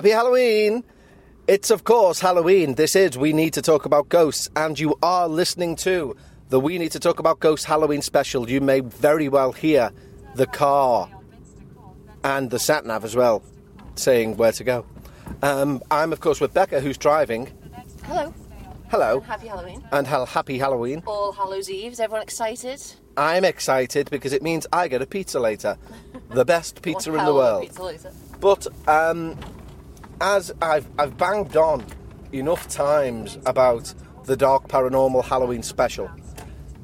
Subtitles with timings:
[0.00, 0.82] Happy Halloween!
[1.46, 2.76] It's, of course, Halloween.
[2.76, 6.16] This is We Need to Talk About Ghosts, and you are listening to
[6.48, 8.48] the We Need to Talk About Ghosts Halloween special.
[8.48, 9.92] You may very well hear
[10.36, 11.10] the car
[12.24, 13.42] and the sat nav as well
[13.94, 14.86] saying where to go.
[15.42, 17.52] Um, I'm, of course, with Becca, who's driving.
[18.04, 18.32] Hello.
[18.88, 19.20] Hello.
[19.20, 19.84] Happy Halloween.
[19.92, 21.02] And ha- happy Halloween.
[21.06, 21.92] All Hallows Eve.
[21.92, 22.80] Is everyone excited?
[23.18, 25.76] I'm excited because it means I get a pizza later.
[26.30, 27.62] The best pizza in the world.
[27.62, 28.12] Pizza later.
[28.38, 29.36] But um,
[30.20, 31.84] as I've I've banged on
[32.32, 33.92] enough times about
[34.24, 36.10] the Dark Paranormal Halloween special,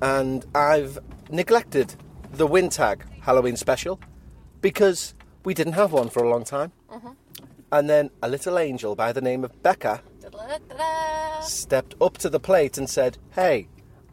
[0.02, 0.98] and I've
[1.30, 1.94] neglected
[2.32, 4.00] the Wintag Halloween special
[4.60, 6.72] because we didn't have one for a long time.
[6.90, 7.10] Mm-hmm.
[7.72, 11.40] And then a little angel by the name of Becca Da-da-da-da.
[11.40, 13.68] stepped up to the plate and said, "Hey,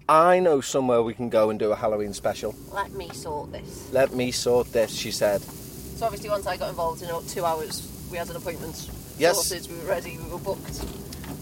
[0.10, 2.56] I know somewhere we can go and do a Halloween special.
[2.72, 3.92] Let me sort this.
[3.94, 5.42] Let me sort this." She said.
[5.42, 8.90] So obviously, once I got involved in know, two hours, we had an appointment.
[9.18, 9.48] Yes.
[9.48, 9.72] Sorted.
[9.72, 10.18] We were ready.
[10.18, 10.74] We were booked.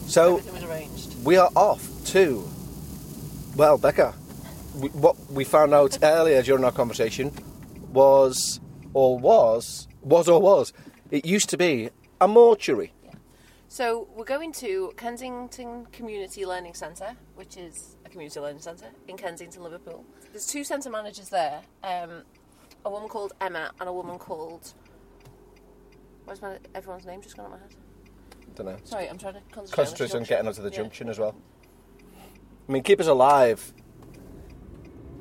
[0.09, 1.25] So Everything was arranged.
[1.25, 2.47] we are off to.
[3.55, 4.13] Well, Becca,
[4.75, 7.31] we, what we found out earlier during our conversation
[7.91, 8.59] was,
[8.93, 10.73] or was, was or was,
[11.11, 12.93] it used to be a mortuary.
[13.67, 19.15] So we're going to Kensington Community Learning Centre, which is a community learning centre in
[19.15, 20.03] Kensington, Liverpool.
[20.33, 21.61] There's two centre managers there.
[21.83, 22.23] Um,
[22.83, 24.73] a woman called Emma and a woman called.
[26.31, 27.75] Where's my everyone's name just gone out my head?
[28.55, 28.77] don't know.
[28.85, 29.75] Sorry, I'm trying to concentrate.
[29.75, 31.35] Concentrate on, getting us to the junction as well.
[32.69, 33.73] I mean, keep us alive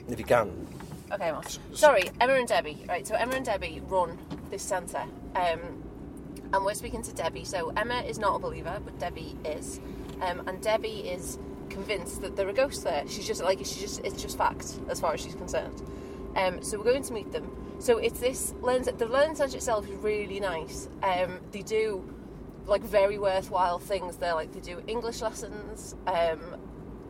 [0.08, 0.68] if you can.
[1.10, 1.46] Okay, Mark.
[1.74, 2.84] Sorry, Emma and Debbie.
[2.88, 4.18] Right, so Emma and Debbie run
[4.52, 5.02] this centre,
[5.34, 5.82] um,
[6.52, 7.44] and we're speaking to Debbie.
[7.44, 9.80] So Emma is not a believer, but Debbie is,
[10.20, 13.02] um, and Debbie is convinced that there are ghosts there.
[13.08, 15.82] She's just like she's just it's just fact as far as she's concerned.
[16.36, 17.50] Um, so we're going to meet them.
[17.78, 20.88] So it's this learn the learning centre itself is really nice.
[21.02, 22.04] Um, they do
[22.66, 24.16] like very worthwhile things.
[24.16, 25.94] They're like they do English lessons.
[26.06, 26.56] Um,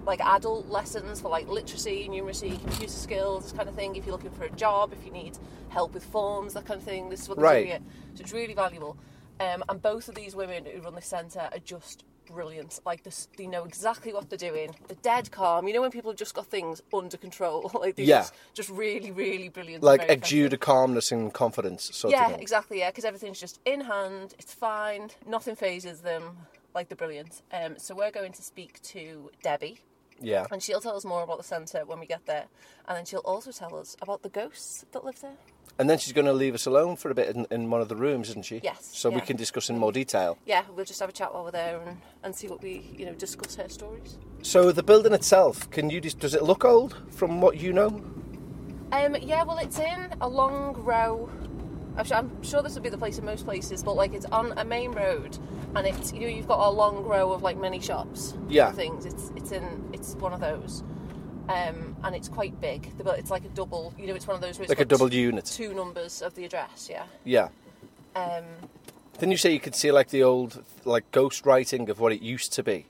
[0.07, 3.97] like adult lessons for like literacy, numeracy, computer skills, this kind of thing.
[3.97, 5.37] If you're looking for a job, if you need
[5.69, 7.67] help with forms, that kind of thing, this is what they're Right.
[7.67, 7.83] doing it.
[8.15, 8.97] So it's really valuable.
[9.41, 12.05] Um, and both of these women who run this centre are just
[12.35, 12.81] brilliant.
[12.85, 14.75] Like this, they know exactly what they're doing.
[14.89, 15.67] They're dead calm.
[15.69, 18.21] You know when people have just got things under control, like they're Yeah.
[18.21, 19.83] just, just really, really brilliant.
[19.83, 22.41] Like exude a calmness and confidence, sort yeah, of thing.
[22.43, 22.79] exactly.
[22.81, 24.35] Yeah, because everything's just in hand.
[24.39, 25.11] It's fine.
[25.27, 26.37] Nothing fazes them.
[26.75, 27.43] Like they're brilliant.
[27.53, 29.81] Um, so we're going to speak to Debbie,
[30.21, 30.47] Yeah.
[30.51, 32.47] and she'll tell us more about the centre when we get there,
[32.87, 35.37] and then she'll also tell us about the ghosts that live there.
[35.79, 37.89] And then she's going to leave us alone for a bit in, in one of
[37.89, 38.61] the rooms, isn't she?
[38.63, 40.37] Yes, So we can discuss in more detail.
[40.45, 43.07] Yeah, we'll just have a chat while we're there and, and see what we you
[43.07, 44.19] know discuss her stories.
[44.43, 46.01] So the building itself, can you?
[46.03, 48.03] dis- Does it look old from what you know?
[48.93, 51.31] Um, yeah, well, it's in a long row.
[52.01, 54.25] I'm sure, I'm sure this would be the place in most places, but like it's
[54.27, 55.37] on a main road,
[55.77, 58.35] and it's you know you've got a long row of like many shops.
[58.49, 58.69] Yeah.
[58.69, 59.05] and Things.
[59.07, 60.83] It's it's in it's one of those,
[61.49, 62.97] um, and it's quite big.
[62.97, 63.93] The bu- It's like a double.
[63.99, 65.45] You know, it's one of those where it's Like a got double unit.
[65.45, 66.89] Two numbers of the address.
[66.91, 67.05] Yeah.
[67.25, 67.49] Yeah.
[68.17, 68.45] Um,
[69.19, 72.23] Didn't you say you could see like the old like ghost writing of what it
[72.23, 72.87] used to be?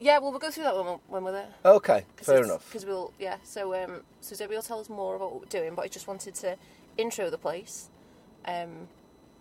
[0.00, 0.18] yeah.
[0.18, 1.48] Well, we'll go through that when we're, when we're there.
[1.64, 2.66] Okay, fair enough.
[2.68, 3.36] Because we'll yeah.
[3.44, 6.08] So um, so Debbie will tell us more about what we're doing, but I just
[6.08, 6.56] wanted to
[6.96, 7.88] intro the place.
[8.44, 8.88] Um,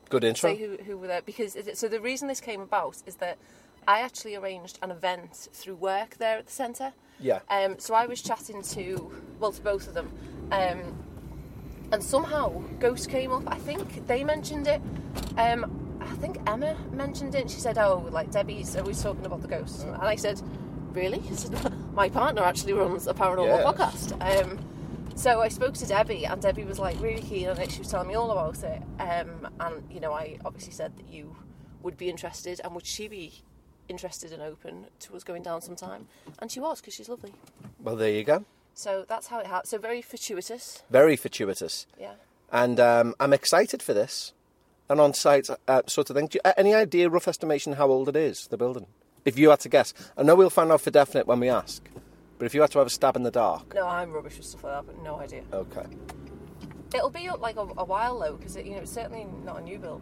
[0.09, 0.49] Good intro.
[0.51, 3.37] say who, who were there because it, so the reason this came about is that
[3.87, 6.93] I actually arranged an event through work there at the centre.
[7.19, 7.39] Yeah.
[7.49, 10.11] Um, so I was chatting to well to both of them,
[10.51, 10.93] um,
[11.91, 13.43] and somehow Ghost came up.
[13.47, 14.81] I think they mentioned it.
[15.37, 17.41] Um, I think Emma mentioned it.
[17.41, 20.41] And she said, "Oh, like Debbie's always talking about the ghosts," and I said,
[20.93, 21.55] "Really?" Said,
[21.93, 23.65] "My partner actually runs a paranormal Yes.
[23.65, 24.57] podcast."
[25.17, 27.71] So I spoke to Debbie, and Debbie was like really keen on it.
[27.71, 31.09] She was telling me all about it, um, and you know, I obviously said that
[31.09, 31.35] you
[31.81, 33.33] would be interested, and would she be
[33.89, 36.07] interested and open to us going down sometime?
[36.39, 37.33] And she was because she's lovely.
[37.81, 38.45] Well, there you go.
[38.75, 39.67] So that's how it happened.
[39.69, 41.87] So very fortuitous, Very fortuitous.
[41.99, 42.13] yeah.
[42.51, 44.33] And um, I'm excited for this.
[44.87, 46.27] An on site uh, sort of thing.
[46.27, 48.85] Do you, any idea, rough estimation, how old it is, the building?
[49.25, 49.93] If you had to guess.
[50.15, 51.83] I know we'll find out for definite when we ask.
[52.37, 53.73] But if you had to have a stab in the dark.
[53.73, 55.43] No, I'm rubbish with stuff like that, but no idea.
[55.51, 55.85] Okay.
[56.93, 59.59] It'll be up like a, a while though, because it, you know it's certainly not
[59.59, 60.01] a new build.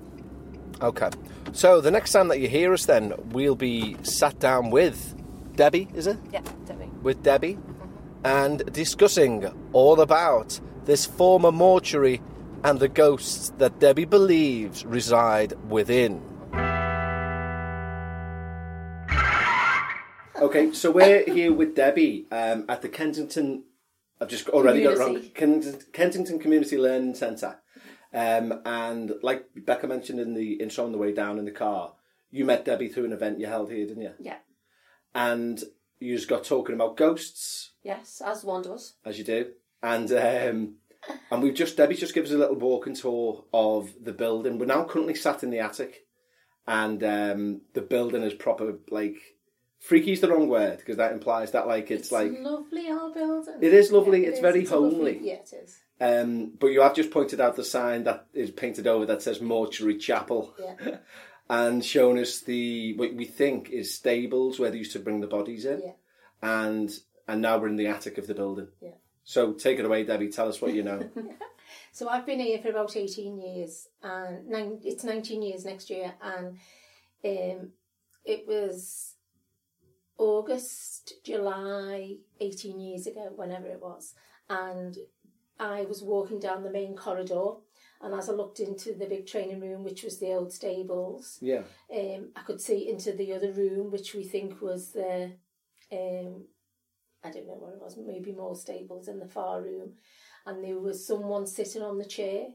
[0.82, 1.10] Okay.
[1.54, 5.16] So the next time that you hear us, then we'll be sat down with
[5.56, 6.18] Debbie, is it?
[6.32, 6.90] Yeah, Debbie.
[7.02, 8.26] With Debbie, mm-hmm.
[8.26, 12.22] and discussing all about this former mortuary
[12.64, 16.22] and the ghosts that Debbie believes reside within.
[20.42, 23.64] Okay, so we're here with Debbie um, at the Kensington.
[24.20, 25.22] I've just already got it wrong.
[25.34, 25.78] Community.
[25.94, 27.58] Kensington, Community Learning Centre.
[28.14, 31.94] Um, and like Becca mentioned in the intro on the way down in the car,
[32.32, 34.12] you met Debbie through an event you held here, didn't you?
[34.20, 34.38] Yeah.
[35.14, 35.62] And
[36.00, 38.96] you just got talking about ghosts, Yes, as one does.
[39.06, 39.52] as you do.
[39.82, 40.76] And um,
[41.32, 44.60] and we've just Debbie just gives us a little walking tour of the building.
[44.60, 46.06] We're now currently sat in the attic,
[46.68, 49.18] and um, the building is proper like
[49.88, 53.56] freaky's the wrong word because that implies that like it's, like lovely our building.
[53.62, 55.20] It is lovely, Yeah, it's it very lovely- homely.
[55.22, 55.80] yeah, it is.
[56.02, 59.40] Um, but you have just pointed out the sign that is painted over that says
[59.42, 60.98] Mortuary Chapel Yeah.
[61.50, 65.28] and shown us the what we think is stables where they used to bring the
[65.28, 65.92] bodies in, Yeah.
[66.42, 66.90] and
[67.28, 68.68] and now we're in the attic of the building.
[68.82, 68.92] Yeah.
[69.24, 70.30] So take it away, Debbie.
[70.30, 71.10] Tell us what you know.
[71.92, 76.14] So I've been here for about 18 years, and nine, it's 19 years next year,
[76.22, 76.58] and
[77.24, 77.72] um,
[78.24, 79.15] it was
[80.18, 84.14] August, July, 18 years ago, whenever it was,
[84.50, 84.98] and
[85.60, 87.52] I was walking down the main corridor,
[88.02, 91.64] and as I looked into the big training room, which was the old stables, yeah,
[91.94, 95.32] um, I could see into the other room, which we think was the,
[95.92, 96.46] um,
[97.24, 99.94] I don't know what it was, maybe more stables in the far room,
[100.46, 102.48] and there was someone sitting on the chair,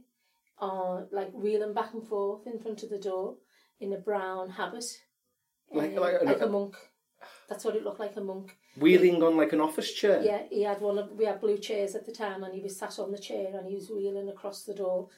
[0.60, 3.36] uh, like wheeling back and forth in front of the door
[3.80, 4.84] in a brown habit,
[5.72, 6.76] Like- uh, like- like a monk.
[7.50, 8.56] That's what it looked like, a monk.
[8.78, 10.22] wheeling on like an office chair.
[10.22, 12.78] Yeah, he had one of we had blue chairs at the time, and he was
[12.78, 15.08] sat on the chair and he was wheeling across the door.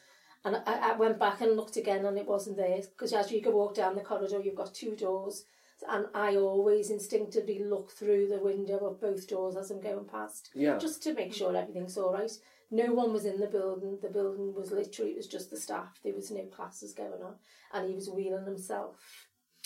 [0.44, 3.42] And I, I went back and looked again, and it wasn't there because as you
[3.42, 5.44] go walk down the corridor, you've got two doors,
[5.88, 10.48] and I always instinctively look through the window of both doors as I'm going past,
[10.54, 10.78] Yeah.
[10.78, 12.32] just to make sure everything's all right.
[12.70, 13.98] No one was in the building.
[14.00, 16.00] The building was literally it was just the staff.
[16.02, 17.34] There was no classes going on,
[17.74, 18.96] and he was wheeling himself.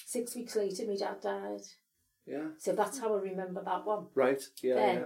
[0.05, 1.63] Six weeks later, my dad died.
[2.27, 2.49] Yeah.
[2.59, 4.07] So that's how I remember that one.
[4.15, 4.43] Right.
[4.63, 4.75] Yeah.
[4.75, 4.97] Then-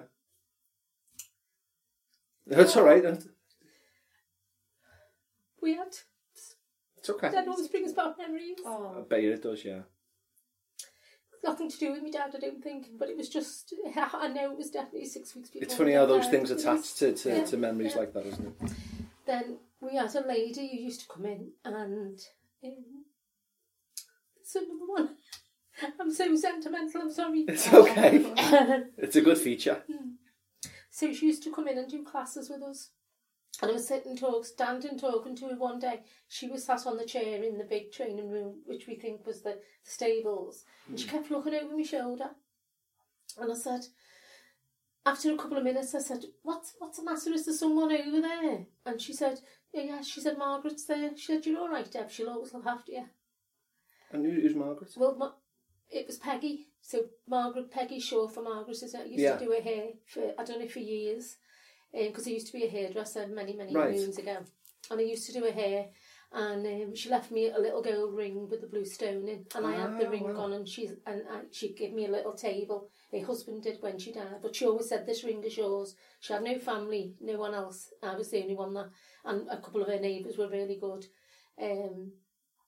[2.47, 2.57] yeah.
[2.57, 3.03] That's all right.
[3.03, 3.23] then.
[5.63, 5.95] Weird.
[6.97, 7.31] It's okay.
[7.31, 8.57] That always brings back memories.
[8.65, 8.93] Oh.
[8.95, 9.65] I Oh, bet you it does.
[9.65, 9.81] Yeah.
[11.43, 14.53] Nothing to do with my dad, I don't think, but it was just, I know
[14.53, 15.65] it was definitely six weeks before.
[15.65, 18.01] It's funny how those things It attach to, to, yeah, to memories yeah.
[18.01, 18.73] like that, isn't it?
[19.27, 21.75] Then we had a lady who used to come in and
[22.63, 23.05] um,
[24.45, 25.09] some of the one.
[26.01, 27.45] I'm so sentimental, I'm sorry.
[27.49, 28.25] It's okay.
[28.99, 29.83] It's a good feature.
[29.91, 30.11] Hmm.
[30.91, 32.91] so she used to come in and do classes with us.
[33.63, 36.01] And I was sitting talk, standing talking to her one day.
[36.29, 39.43] She was sat on the chair in the big training room, which we think was
[39.43, 40.65] the, stables.
[40.89, 41.17] And she hmm.
[41.17, 42.31] kept looking over my shoulder.
[43.39, 43.83] And I said,
[45.07, 47.33] after a couple of minutes, I said, "What's what's the matter?
[47.33, 49.41] Is there someone over there?" And she said,
[49.73, 52.11] "Yeah, yeah." She said, "Margaret's there." She said, "You're all right, Deb.
[52.11, 53.07] She'll always look after you."
[54.13, 54.93] And who, who's Margaret?
[54.97, 55.39] Well,
[55.91, 56.67] it was Peggy.
[56.83, 58.95] So Margaret, Peggy Shaw for Margaret, is?
[58.95, 59.37] Used Yeah.
[59.37, 61.37] to do her hair for I don't know for years,
[61.93, 63.91] because I used to be a hairdresser many many Right.
[63.91, 64.39] moons ago,
[64.91, 65.91] and I used to do her hair.
[66.33, 69.67] And um, she left me a little gold ring with the blue stone in, and
[69.67, 70.45] I had the Ah, ring wow.
[70.45, 72.89] on, and she's and I, she gave me a little table.
[73.11, 76.33] Her husband did when she died, but she always said, "This ring is yours." She
[76.33, 77.93] had no family, no one else.
[78.01, 78.91] I was the only one that,
[79.25, 81.05] and a couple of her neighbours were really good.
[81.61, 82.13] Um,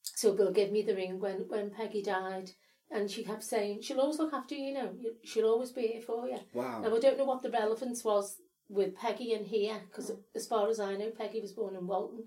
[0.02, 2.50] so Bill gave me the ring when, when Peggy died,
[2.92, 4.90] and she kept saying, She'll always look after you, you know,
[5.24, 6.38] she'll always be here for you.
[6.52, 6.80] Wow.
[6.80, 8.36] Now, I don't know what the relevance was
[8.68, 12.24] with Peggy and here, because as far as I know, Peggy was born in Walton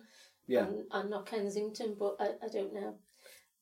[0.48, 0.66] Yeah.
[0.66, 2.96] and, and not Kensington, but I, I don't know.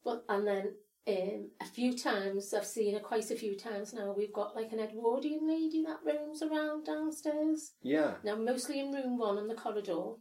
[0.04, 0.74] But And then
[1.08, 4.72] um, a few times, I've seen her quite a few times now, we've got like
[4.72, 7.74] an Edwardian lady that roams around downstairs.
[7.82, 8.16] Yeah.
[8.24, 10.14] Now, mostly in room one on the corridor.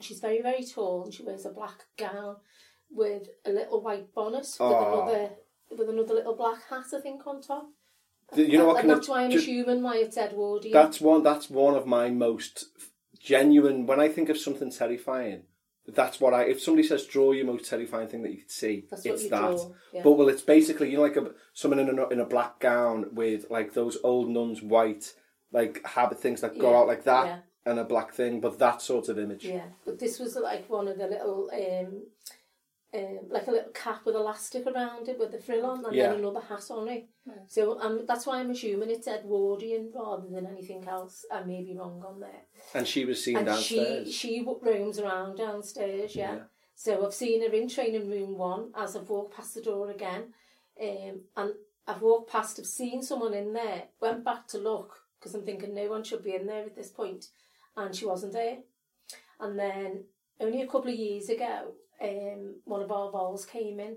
[0.00, 2.36] She's very, very tall and she wears a black gown
[2.90, 5.02] with a little white bonnet with Oh.
[5.02, 5.30] another
[5.70, 7.68] with another little black hat, I think, on top.
[8.34, 10.72] You know what and kind of that's why I'm ju- assuming why it's Edwardian.
[10.72, 11.22] That's one.
[11.22, 12.64] That's one of my most
[13.20, 13.86] genuine.
[13.86, 15.42] When I think of something terrifying,
[15.86, 16.44] that's what I.
[16.44, 19.60] If somebody says draw your most terrifying thing that you could see, That's it's that.
[19.92, 20.00] yeah.
[20.02, 23.14] But well, it's basically you know like a someone in a in a black gown
[23.14, 25.14] with like those old nuns white
[25.52, 27.38] like habit things that go Yeah, out like that yeah.
[27.64, 29.44] and a black thing, but that sort of image.
[29.44, 32.02] Yeah, but this was like one of the little, um,
[32.96, 36.10] um, like a little cap with elastic around it with the frill on, and Yeah.
[36.10, 37.08] then another hat on it.
[37.48, 41.24] So um, that's why I'm assuming it's Edwardian rather than anything else.
[41.30, 42.42] I may be wrong on there.
[42.74, 44.14] And she was seen and downstairs.
[44.14, 46.34] she she roams around downstairs, yeah.
[46.34, 46.42] Yeah.
[46.74, 50.34] So I've seen her in training room one as I've walked past the door again,
[50.80, 51.54] um, and
[51.88, 55.74] I've walked past, I've seen someone in there, went back to look because I'm thinking
[55.74, 57.26] no one should be in there at this point,
[57.76, 58.58] and she wasn't there.
[59.40, 60.04] And then
[60.40, 61.72] only a couple of years ago,
[62.02, 63.96] um, one of our vols came in,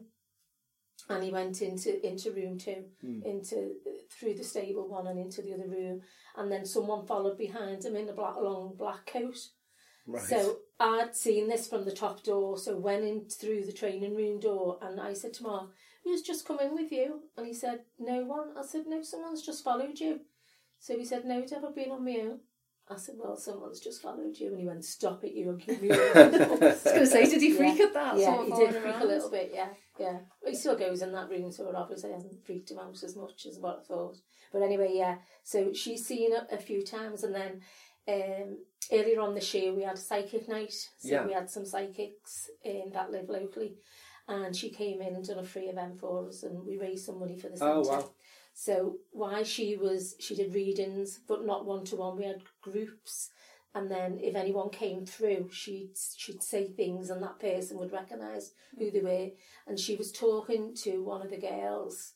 [1.09, 2.85] and he went into into room two,
[3.25, 3.75] into
[4.11, 6.01] through the stable one and into the other room,
[6.35, 9.37] and then someone followed behind him in a black long black coat.
[10.07, 10.23] Right.
[10.23, 14.39] So I'd seen this from the top door, so went in through the training room
[14.39, 15.69] door, and I said to Mark,
[16.03, 19.45] "Who's just come in with you?" And he said, "No one." I said, "No, someone's
[19.45, 20.21] just followed you."
[20.79, 22.39] So he said, "No, Deb, I've been on my own."
[22.91, 25.95] I said, "Well, someone's just followed you," and he went, "Stop it, you're giving me."
[25.95, 27.85] I was going to say, did he freak Yeah.
[27.85, 28.17] at that?
[28.17, 29.01] Yeah, he did freak around?
[29.03, 29.51] a little bit.
[29.53, 29.69] Yeah,
[29.99, 30.19] yeah.
[30.41, 33.15] But he still goes in that room, so it obviously hasn't freaked him out as
[33.15, 34.17] much as what I thought.
[34.51, 35.17] But anyway, yeah.
[35.43, 37.61] So she's seen it a few times, and then
[38.07, 38.57] um,
[38.91, 40.73] earlier on this year we had a psychic night.
[40.97, 41.25] So Yeah.
[41.27, 43.75] we had some psychics in that live locally,
[44.27, 47.19] and she came in and done a free event for us, and we raised some
[47.19, 47.73] money for the centre.
[47.73, 48.09] Oh, wow.
[48.61, 52.17] So why she was she did readings, but not one to one.
[52.17, 53.29] We had groups,
[53.73, 58.51] and then if anyone came through, she'd she'd say things, and that person would recognise
[58.77, 59.29] who they were.
[59.65, 62.15] And she was talking to one of the girls,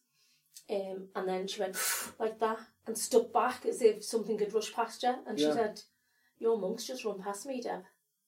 [0.69, 1.77] um, and then she went
[2.19, 5.19] like that and stuck back as if something had rushed past her.
[5.25, 5.53] And she Yeah.
[5.53, 5.81] said,
[6.39, 7.85] "Your monk's just run past me, Deb."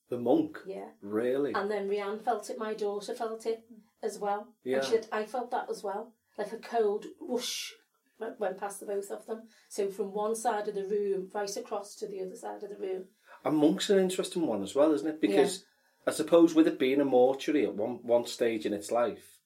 [0.08, 0.60] The monk.
[0.66, 0.92] Yeah.
[1.02, 1.52] Really?
[1.54, 2.58] And then Rianne felt it.
[2.58, 3.66] My daughter felt it
[4.02, 4.54] as well.
[4.64, 4.78] Yeah.
[4.78, 6.14] And she said, I felt that as well.
[6.38, 7.74] Like a cold whoosh
[8.20, 9.44] went went past the both of them.
[9.70, 12.78] So from one side of the room right across to the other side of the
[12.78, 13.06] room.
[13.44, 15.22] And monk's an interesting one as well, isn't it?
[15.22, 15.66] Because
[16.08, 19.40] I suppose with it being a mortuary at one one stage in its life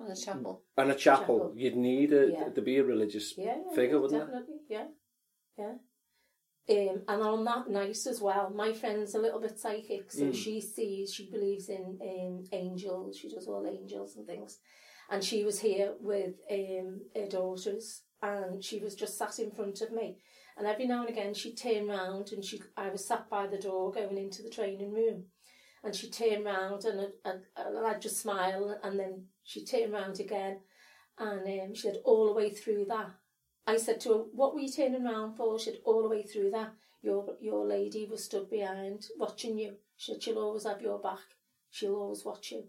[0.00, 0.62] On a chapel.
[0.76, 1.52] and a chapel, Chapel.
[1.56, 2.48] you'd need a, Yeah.
[2.50, 4.26] to be a religious Yeah, yeah, figure, yeah, wouldn't it?
[4.26, 4.56] definitely.
[4.68, 4.86] Yeah,
[5.58, 5.74] yeah.
[6.70, 10.34] Um, and on that night as well, my friend's a little bit psychic, so Mm.
[10.34, 14.60] she sees, she believes in um, angels, she does all angels and things.
[15.12, 19.82] And she was here with um, her daughters, and she was just sat in front
[19.82, 20.16] of me.
[20.56, 23.58] And every now and again, she'd turn round, and she, I was sat by the
[23.58, 25.24] door going into the training room.
[25.84, 30.18] And she'd turn round, and I'd, I'd, I'd just smile, and then she'd turn round
[30.18, 30.60] again.
[31.18, 33.10] And um, she said, all the way through that,
[33.66, 36.22] I said to her, "What were you turning round for?" She said, "All the way
[36.22, 39.74] through that, your your lady was stood behind watching you.
[39.96, 41.20] She said, she'll always have your back.
[41.70, 42.64] She'll always watch you."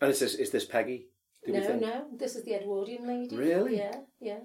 [0.00, 1.08] And is this is this Peggy?
[1.46, 1.80] Do no, think?
[1.82, 3.36] no, this is the Edwardian lady.
[3.36, 3.76] Really?
[3.76, 4.38] Yeah, yeah.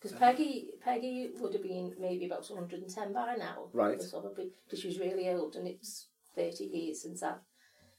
[0.00, 3.68] Because Peggy, Peggy would have been maybe about 110 by now.
[3.72, 4.02] Right.
[4.10, 7.34] Probably Because she was really old, and it's 30 years since I've,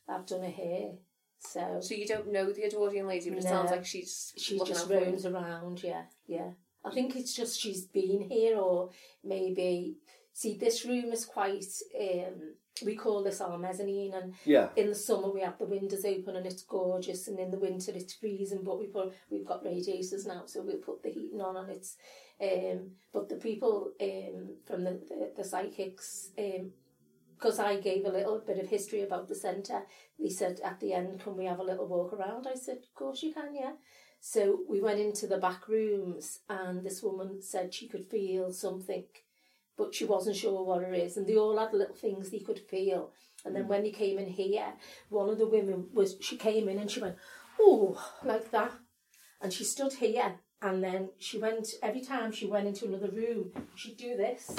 [0.10, 0.92] I've done her hair.
[1.40, 3.50] So So you don't know the Edwardian lady, but it No.
[3.50, 5.00] sounds like she's she just out for you.
[5.06, 6.52] roams around, yeah, yeah.
[6.86, 8.90] I think it's just she's been here, or
[9.24, 9.96] maybe
[10.34, 11.64] see this room is quite.
[11.98, 14.70] Um, we call this our mezzanine, and Yeah.
[14.76, 17.92] in the summer we have the windows open and it's gorgeous, and in the winter
[17.94, 18.64] it's freezing.
[18.64, 21.98] But we put we've got radiators now, so we'll put the heating on, and it's.
[22.42, 26.32] Um, but the people um, from the the, the psychics.
[26.38, 26.72] Um,
[27.36, 29.82] because I gave a little bit of history about the centre,
[30.18, 32.94] they said at the end, "Can we have a little walk around?" I said, "Of
[32.96, 33.74] course you can, yeah."
[34.22, 39.04] So we went into the back rooms, and this woman said she could feel something,
[39.78, 41.18] but she wasn't sure what it is.
[41.18, 43.12] And they all had little things they could feel.
[43.46, 43.68] And then mm.
[43.68, 44.74] when they came in here,
[45.10, 47.18] one of the women was she came in and she went,
[47.60, 48.74] "Oh," like that,
[49.42, 50.36] and she stood here.
[50.62, 54.56] And then she went every time she went into another room, she'd do this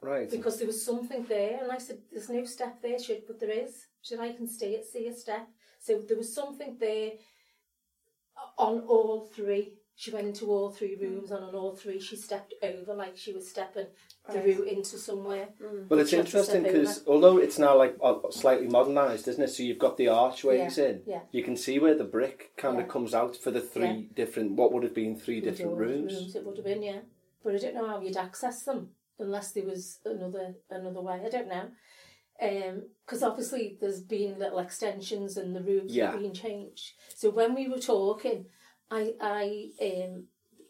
[0.00, 0.28] Right.
[0.28, 3.38] because there was something there, and I said, "There's no step there." She said, "But
[3.38, 5.46] there is." She said, "I can see it, see a step."
[5.78, 7.12] So there was something there
[8.58, 9.79] on all three.
[9.96, 13.34] She went into all three rooms, and on all three, she stepped over like she
[13.34, 13.86] was stepping
[14.30, 15.50] through into somewhere.
[15.90, 17.96] Well, it's She had to interesting because although it's now like
[18.30, 19.48] slightly modernised, isn't it?
[19.48, 21.02] So you've got the archways Yeah, in.
[21.06, 21.20] yeah.
[21.32, 22.92] You can see where the brick kind of Yeah.
[22.92, 26.34] comes out for the three different, what would have been three different Doors, rooms.
[26.34, 27.00] It would have been, yeah.
[27.44, 31.20] But I don't know how you'd access them unless there was another another way.
[31.24, 31.68] I don't know.
[32.40, 36.12] Um, because obviously there's been little extensions and the rooms Yeah.
[36.12, 36.92] have been changed.
[37.14, 38.46] So when we were talking,
[38.90, 40.24] I, I um,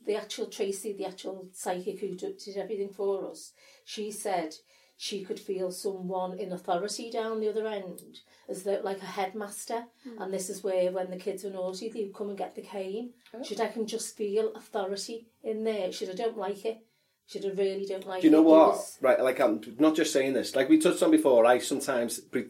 [0.06, 3.52] the actual Tracy, the actual psychic who did, did everything for us,
[3.84, 4.54] she said
[4.96, 8.02] she could feel someone in authority down the other end,
[8.48, 9.84] as though like a headmaster.
[10.18, 12.60] And this is where, when the kids were naughty, they would come and get the
[12.62, 13.12] cane.
[13.42, 15.90] She said, I can just feel authority in there.
[15.92, 16.78] Should I don't like it.
[17.26, 18.42] Should I really don't like Do you know it.
[18.42, 18.68] It what?
[18.72, 20.54] was- Right, like I'm not just saying this.
[20.54, 22.48] Like we touched on before, I sometimes pre-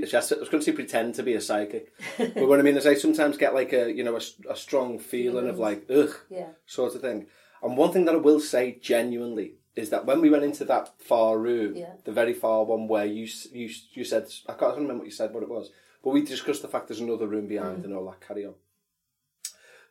[0.00, 2.76] pre- I was going to say pretend to be a psychic, but what I mean
[2.76, 6.48] is I sometimes get like a you know a strong feeling of like ugh Yeah.
[6.66, 7.26] sort of thing.
[7.62, 10.90] And one thing that I will say genuinely is that when we went into that
[11.00, 11.94] far room, Yeah.
[12.04, 15.32] the very far one where you you you said I can't remember what you said
[15.34, 15.70] what it was,
[16.02, 17.84] but we discussed the fact there's another room behind Mm.
[17.84, 18.54] and all that carry on.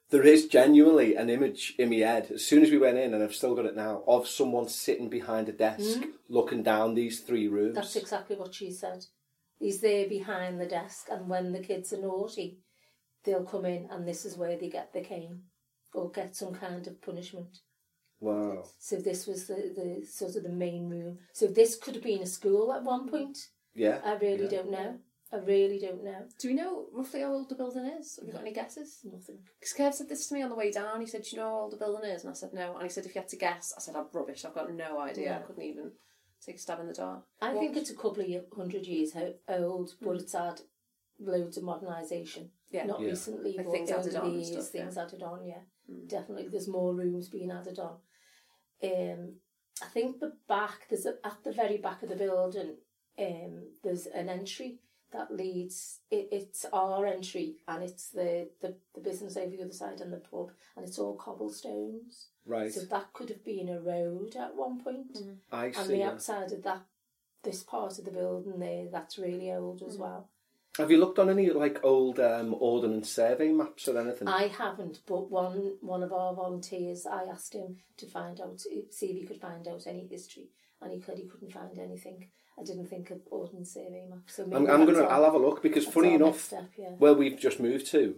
[0.09, 3.23] There is genuinely an image in my head as soon as we went in, and
[3.23, 7.47] I've still got it now, of someone sitting behind a desk looking down these three
[7.47, 7.71] rooms.
[7.71, 7.75] Mm.
[7.75, 9.05] That's exactly what she said.
[9.61, 12.57] He's there behind the desk, and when the kids are naughty,
[13.23, 15.43] they'll come in, and this is where they get the cane
[15.93, 17.59] or get some kind of punishment.
[18.19, 18.63] Wow.
[18.79, 21.19] So this was the, the sort of the main room.
[21.33, 23.37] So this could have been a school at one point.
[23.75, 23.99] Yeah.
[24.03, 24.49] I really yeah.
[24.49, 24.97] don't know.
[25.31, 26.25] I really don't know.
[26.39, 28.17] Do we know roughly how old the building is?
[28.17, 28.97] Have you got any guesses?
[29.03, 29.37] Nothing.
[29.59, 31.01] Because Kev said this to me on the way down.
[31.01, 32.23] He said, Do you know how old the building is?
[32.23, 32.73] And I said, No.
[32.73, 34.43] And he said, If you had to guess, I said, I'm rubbish.
[34.43, 35.25] I've got no idea.
[35.25, 35.37] Yeah.
[35.37, 35.91] I couldn't even
[36.45, 37.23] take a stab in the dark.
[37.41, 40.21] I What- think it's a couple of hundred years ho- old, but Mm.
[40.21, 40.61] it's had
[41.19, 42.49] loads of modernisation.
[42.71, 42.85] Yeah.
[42.85, 43.07] Not Yeah.
[43.09, 45.03] recently, Like but things added on years, stuff, things yeah.
[45.03, 45.61] added on, yeah.
[45.89, 46.07] Mm.
[46.07, 47.99] Definitely, there's more rooms being added on.
[48.83, 49.41] Um,
[49.81, 52.77] I think the back, there's a, at the very back of the building,
[53.19, 54.79] um, there's an entry
[55.11, 55.99] that leads.
[56.09, 60.11] It, it's our entry, and it's the, the the business over the other side and
[60.13, 62.29] the pub, and it's all cobblestones.
[62.45, 62.73] Right.
[62.73, 65.17] So that could have been a road at one point.
[65.51, 65.83] I And see.
[65.87, 66.09] the yeah.
[66.11, 66.81] outside of that,
[67.43, 69.87] this part of the building there, that's really old Mm.
[69.87, 70.29] as well.
[70.77, 74.27] Have you looked on any like old um, ordnance survey maps or anything?
[74.29, 78.85] I haven't, but one one of our volunteers, I asked him to find out, see
[78.89, 80.47] if he could find out any history,
[80.81, 82.29] and he said he couldn't find anything.
[82.57, 84.35] I didn't think of ordnance survey maps.
[84.35, 85.03] So maybe I'm, I'm gonna.
[85.03, 86.91] our- I'll have a look because funny enough, step, yeah.
[86.99, 88.15] where we've just moved to,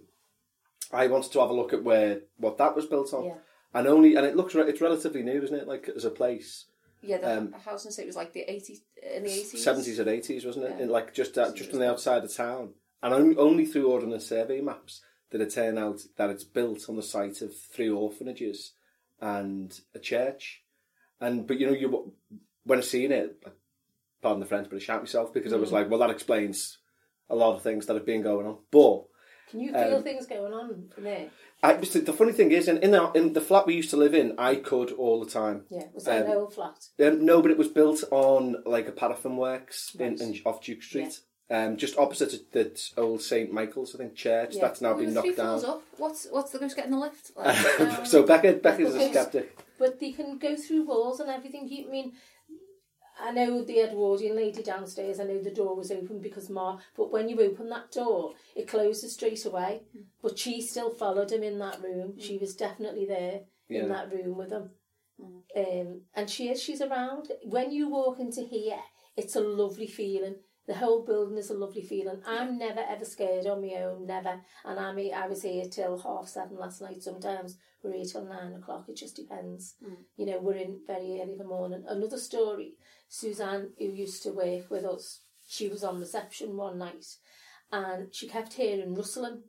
[0.91, 3.37] I wanted to have a look at where what that was built on, Yeah.
[3.73, 5.67] And only and it looks re- it's relatively new, isn't it?
[5.67, 6.65] Like as a place,
[7.01, 8.79] Yeah, the Um, house and estate was like the 80s,
[9.15, 9.57] in the 80s.
[9.57, 10.75] seventies and eighties, wasn't it?
[10.77, 10.83] Yeah.
[10.83, 14.25] In like just uh, just on the outside of town, and only, only through ordnance
[14.27, 15.01] survey maps
[15.31, 18.73] did it turn out that it's built on the site of three orphanages
[19.19, 20.63] and a church,
[21.19, 22.13] and but you know you
[22.65, 23.43] when I seen it,
[24.21, 26.77] pardon the French, but I shout myself because I was like, well, that explains
[27.29, 29.05] a lot of things that have been going on, but.
[29.53, 31.27] Can you feel um, things going on in there?
[31.61, 34.15] I, the funny thing is, in in the, in the flat we used to live
[34.15, 35.65] in, I could all the time.
[35.69, 36.87] Yeah, was that an um, old flat?
[36.99, 40.21] Um, no, but it was built on like a paraffin works in, Right.
[40.21, 41.19] in off Duke Street,
[41.51, 44.61] um, just opposite the old Saint Michael's, I think, church Yeah.
[44.61, 45.63] that's now We been knocked down.
[45.63, 45.83] up.
[45.97, 47.29] What's what's the ghost getting the lift?
[47.37, 49.55] Like, um, so Becca, Becca's a skeptic.
[49.77, 51.67] But they can go through walls and everything.
[51.67, 52.13] You I mean,
[53.23, 55.19] I know the Edwardian lady downstairs.
[55.19, 56.79] I know the door was open because Ma.
[56.97, 59.83] But when you open that door, it closes straight away.
[60.21, 62.13] But she still followed him in that room.
[62.13, 62.21] Mm.
[62.21, 63.83] She was definitely there Yeah.
[63.83, 64.71] in that room with him.
[65.21, 65.41] Mm.
[65.55, 66.61] Um, and she is.
[66.61, 67.31] She's around.
[67.43, 68.79] When you walk into here,
[69.15, 70.35] it's a lovely feeling.
[70.65, 72.21] The whole building is a lovely feeling.
[72.25, 74.41] I'm never ever scared on my own, never.
[74.63, 77.03] And I mean, I was here till half seven last night.
[77.03, 78.85] Sometimes we're here till nine o'clock.
[78.87, 79.75] It just depends.
[79.85, 79.97] Mm.
[80.15, 81.83] You know, we're in very early in the morning.
[81.87, 82.75] Another story.
[83.13, 87.05] Suzanne, who used to work with us, she was on reception one night,
[87.71, 89.43] and she kept hearing rustling.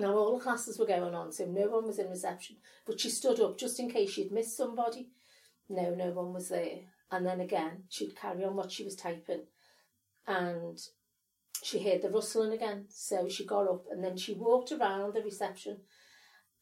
[0.00, 2.56] Now all the classes were going on, so no one was in reception.
[2.84, 5.10] But she stood up just in case she'd missed somebody.
[5.68, 6.80] No, no one was there.
[7.12, 9.44] And then again, she'd carry on what she was typing.
[10.26, 10.76] And
[11.62, 12.86] she heard the rustling again.
[12.88, 15.82] So she got up and then she walked around the reception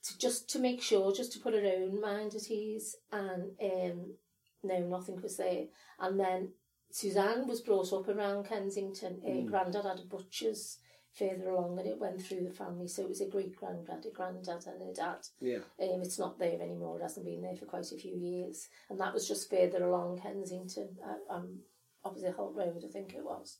[0.03, 2.97] to just to make sure, just to put her own mind at ease.
[3.11, 4.17] And um,
[4.63, 5.67] no, nothing was there.
[5.99, 6.51] And then
[6.91, 9.21] Suzanne was brought up around Kensington.
[9.25, 10.79] Her granddad had a butcher's
[11.13, 12.89] further along and it went through the family.
[12.89, 15.27] So it was a great granddad, a granddad and a dad.
[15.41, 15.59] Yeah.
[15.81, 16.99] Um, it's not there anymore.
[16.99, 20.21] It hasn't been there for quite a few years, and that was just further along
[20.21, 21.61] Kensington, uh, um,
[22.05, 23.59] opposite Holt Road, I think it was.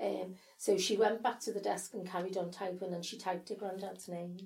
[0.00, 3.48] Um, so she went back to the desk and carried on typing, and she typed
[3.50, 4.38] her granddad's name.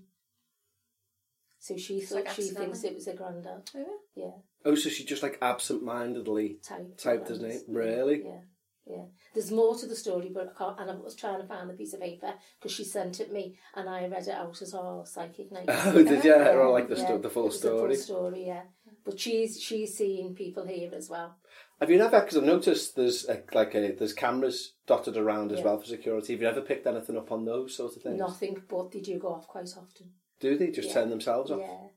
[1.58, 3.70] So she thought like she thinks it was her granddad.
[3.74, 4.24] Oh, yeah.
[4.24, 4.30] Yeah,
[4.66, 7.02] Oh, so she just like absent-mindedly typed.
[7.02, 7.60] typed his name.
[7.68, 8.22] Really?
[8.24, 8.40] Yeah.
[8.88, 10.78] Yeah, there's more to the story, but I can't.
[10.78, 13.56] And I was trying to find the piece of paper because she sent it me,
[13.74, 15.64] and I read it out as our psychic night.
[15.68, 16.32] Oh, did you?
[16.32, 17.88] Or like the, Yeah, sto- the full story.
[17.88, 18.62] The full story, yeah.
[19.04, 21.36] But she's she's seeing people here as well.
[21.80, 22.20] Have you ever?
[22.20, 25.64] Because I've noticed there's a, like a, there's cameras dotted around as Yeah.
[25.64, 26.34] well for security.
[26.34, 28.20] Have you ever picked anything up on those sort of things?
[28.20, 30.12] Nothing, but they do go off quite often.
[30.38, 30.94] Do they just Yeah.
[30.94, 31.58] turn themselves off?
[31.60, 31.88] Yeah,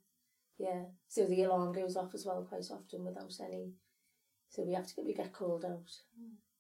[0.60, 0.84] yeah.
[1.08, 3.72] So the alarm goes off as well quite often without any.
[4.50, 5.90] So we have to get we get called out.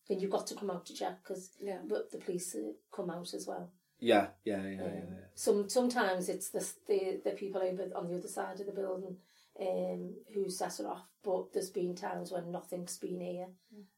[0.08, 1.80] Then you've got to come out to check because Yeah.
[1.88, 3.72] but the police uh, come out as well.
[4.00, 4.84] Yeah, yeah, yeah, yeah.
[4.84, 5.26] Um, yeah.
[5.36, 9.18] Some sometimes it's the, the the people over on the other side of the building
[9.60, 11.06] um, who set it off.
[11.24, 13.48] But there's been times when nothing's been here,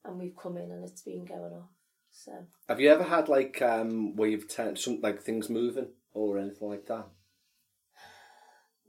[0.03, 1.69] and we've come in and it's been going off.
[2.11, 2.31] So
[2.67, 6.67] Have you ever had like um where you've turned some like things moving or anything
[6.67, 7.07] like that?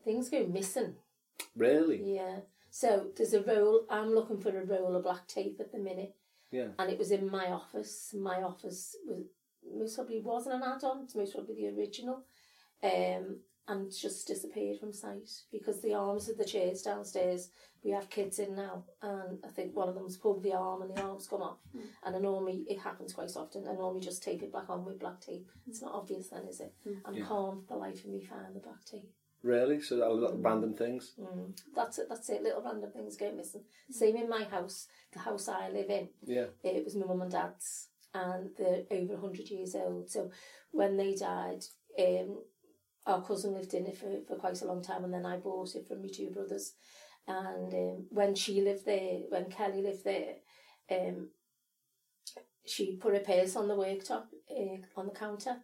[0.04, 0.94] things go missing.
[1.56, 2.02] Really?
[2.14, 2.40] Yeah.
[2.70, 3.84] So there's a roll.
[3.90, 6.14] I'm looking for a roll of black tape at the minute,
[6.50, 6.68] Yeah.
[6.78, 8.14] and it was in my office.
[8.14, 9.24] My office was
[9.74, 11.04] most probably wasn't an add-on.
[11.04, 12.24] It's most probably the original,
[12.82, 17.50] um, and just disappeared from sight because the arms of the chairs downstairs.
[17.84, 20.96] We have kids in now, and I think one of them's pulled the arm, and
[20.96, 21.58] the arm's come off.
[22.04, 23.66] And I normally it happens quite often.
[23.66, 25.50] I normally just tape it back on with black tape.
[25.66, 26.72] It's not obvious then, is it?
[27.04, 27.26] And Yeah.
[27.26, 29.12] can't for the life of me find the black tape.
[29.42, 29.80] Really?
[29.80, 31.14] So little random things.
[31.20, 32.06] Mm, that's it.
[32.08, 32.42] That's it.
[32.42, 33.64] Little random things go missing.
[33.90, 34.86] Same in my house.
[35.12, 36.08] The house I live in.
[36.24, 36.46] Yeah.
[36.62, 40.10] It was my mum and dad's, and they're over 100 years old.
[40.10, 40.30] So
[40.70, 41.64] when they died,
[41.98, 42.38] um,
[43.06, 45.74] our cousin lived in it for, for quite a long time, and then I bought
[45.74, 46.74] it from my two brothers.
[47.26, 50.34] And um, when she lived there, when Kelly lived there,
[50.90, 51.30] um,
[52.64, 55.56] she put her purse on the worktop uh, on the counter,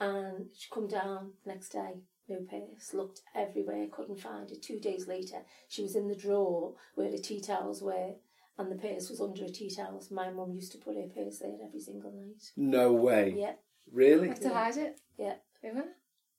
[0.00, 4.62] and she come down next day, no purse, looked everywhere, couldn't find it.
[4.62, 8.14] Two days later, she was in the drawer where the tea towels were,
[8.58, 10.10] and the purse was under a tea towels.
[10.10, 12.50] My mum used to put her purse there every single night.
[12.56, 13.34] No way.
[13.36, 13.54] Yeah,
[13.92, 14.28] Really?
[14.28, 15.00] Like to hide it.
[15.18, 15.34] yeah.
[15.62, 15.84] Over.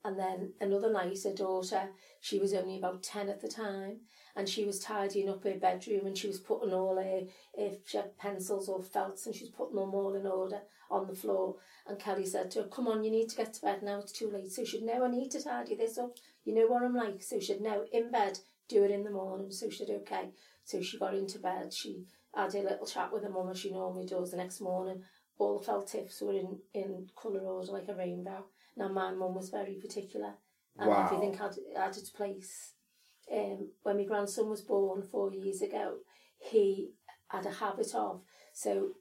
[0.04, 1.90] And then another night, her daughter,
[2.22, 4.02] she was only about 10 at the time,
[4.36, 7.22] and she was tidying up her bedroom and she was putting all her,
[7.56, 11.08] if she had pencils or felts, and she was putting them all in order on
[11.08, 11.56] the floor.
[11.88, 14.12] And Kelly said to her, Come on, you need to get to bed now, it's
[14.12, 14.52] too late.
[14.52, 16.18] So she'd know I need to tidy this up.
[16.44, 17.22] You know what I'm like.
[17.22, 19.52] So she'd know in bed, do it in the morning.
[19.52, 20.30] So she'd okay.
[20.64, 23.72] So she got into bed, she had a little chat with her mum as she
[23.72, 25.04] normally does the next morning.
[25.38, 28.46] All the felt tips were in, in colour order like a rainbow.
[28.76, 30.34] Now my mum was very particular
[30.78, 31.06] and Wow.
[31.06, 32.74] everything had, had its place.
[33.32, 35.98] Um, when my grandson was born four years ago,
[36.40, 36.92] he
[37.28, 38.22] had a habit of,
[38.54, 38.92] so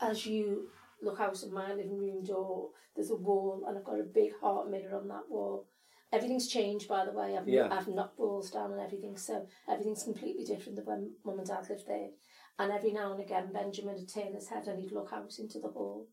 [0.00, 0.68] as you
[1.02, 4.32] look out of my living room door, there's a wall and I've got a big
[4.40, 5.66] heart mirror on that wall.
[6.12, 7.36] Everything's changed, by the way.
[7.36, 7.68] I've, Yeah.
[7.70, 11.68] I've knocked walls down and everything, so everything's completely different than when mum and dad
[11.70, 12.10] lived there.
[12.58, 15.60] And every now and again, Benjamin would turn his head and he'd look out into
[15.60, 16.08] the hall.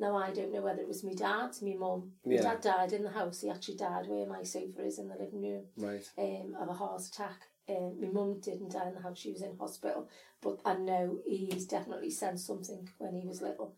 [0.00, 2.12] Now, I don't know whether it was my dad, my mum.
[2.24, 2.42] My Yeah.
[2.42, 3.40] dad died in the house.
[3.40, 6.10] He actually died where my sofa is in the living room Right.
[6.18, 7.46] um, of a heart attack.
[7.68, 10.08] Um, my mum didn't die in the house, she was in hospital.
[10.40, 13.76] But I know he's definitely sensed something when he was little.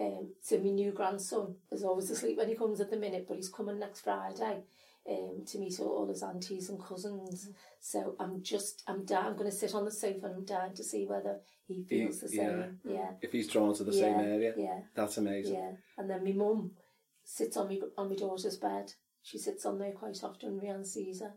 [0.00, 3.36] Um, so my new grandson is always asleep when he comes at the minute, but
[3.36, 4.62] he's coming next Friday
[5.08, 7.50] um, to meet all, all his aunties and cousins.
[7.80, 10.74] So I'm just, I'm down, I'm going to sit on the sofa and I'm down
[10.74, 12.46] to see whether he feels the yeah.
[12.48, 12.78] same.
[12.84, 13.10] Yeah.
[13.20, 14.00] If he's drawn to the yeah.
[14.00, 14.80] same area, Yeah.
[14.94, 15.54] that's amazing.
[15.54, 16.70] Yeah, and then my mum
[17.24, 18.92] sits on me on my daughter's bed.
[19.22, 20.58] She sits on there quite often.
[20.58, 21.34] Rianne sees her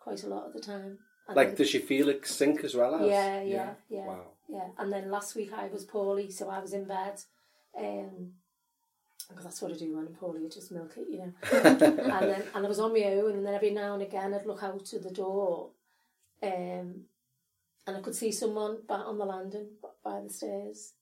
[0.00, 0.98] quite a lot of the time.
[1.28, 3.06] And Like, then- does she feel it sink as well as?
[3.08, 4.26] yeah, yeah, yeah, Wow.
[4.48, 4.68] yeah.
[4.78, 7.20] And then last week I was poorly, so I was in bed.
[7.78, 8.32] Um,
[9.28, 11.32] because that's what I do when I'm poorly, I just milk it, you know.
[11.52, 14.46] and then and I was on my own, and then every now and again I'd
[14.46, 15.70] look out to the door,
[16.42, 17.04] um,
[17.86, 19.68] and I could see someone back on the landing
[20.04, 20.92] by the stairs.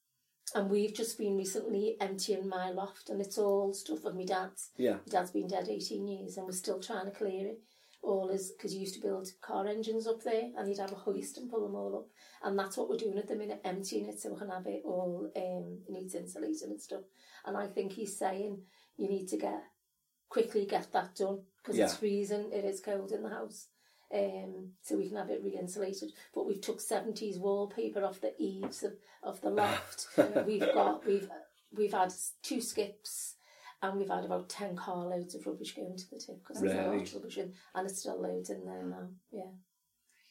[0.55, 4.71] And we've just been recently emptying my loft, and it's all stuff of my dad's.
[4.77, 4.93] Yeah.
[4.93, 7.61] My dad's been dead 18 years, and we're still trying to clear it.
[8.05, 10.97] All is because he used to build car engines up there, and he'd have a
[10.97, 12.07] hoist and pull them all up.
[12.43, 14.83] And that's what we're doing at the minute, emptying it so we can have it
[14.85, 17.03] all, um, it needs insulating and stuff.
[17.47, 18.59] And I think he's saying
[18.97, 19.63] you need to get,
[20.29, 23.69] quickly get that done, because it's freezing, it is cold in the house.
[24.15, 26.13] Um, so we can have it re-insulated.
[26.35, 30.09] But we've took 70s wallpaper off the eaves of, of the loft.
[30.47, 31.29] we've got, we've,
[31.73, 32.13] we've had
[32.43, 33.34] two skips,
[33.85, 36.91] and we've had about 10 carloads of rubbish going to the tip because there's a
[36.91, 39.09] lot of rubbish in, and it's still loads in there now.
[39.31, 39.51] Yeah.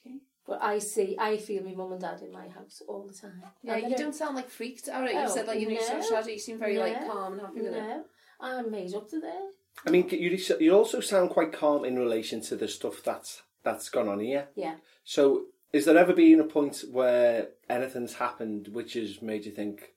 [0.06, 0.18] Okay.
[0.46, 3.42] But I see, I feel my mum and dad in my house all the time.
[3.62, 5.10] Yeah, And you don't sound like freaked out.
[5.10, 6.02] You Oh, said like you know, no.
[6.02, 7.80] so you seem very like calm and happy with it.
[7.82, 8.04] No,
[8.42, 9.42] I'm made up to there.
[9.86, 13.90] I mean, you you also sound quite calm in relation to the stuff that's that's
[13.90, 14.48] gone on here.
[14.56, 14.76] Yeah.
[15.04, 19.94] So, is there ever been a point where anything's happened which has made you think,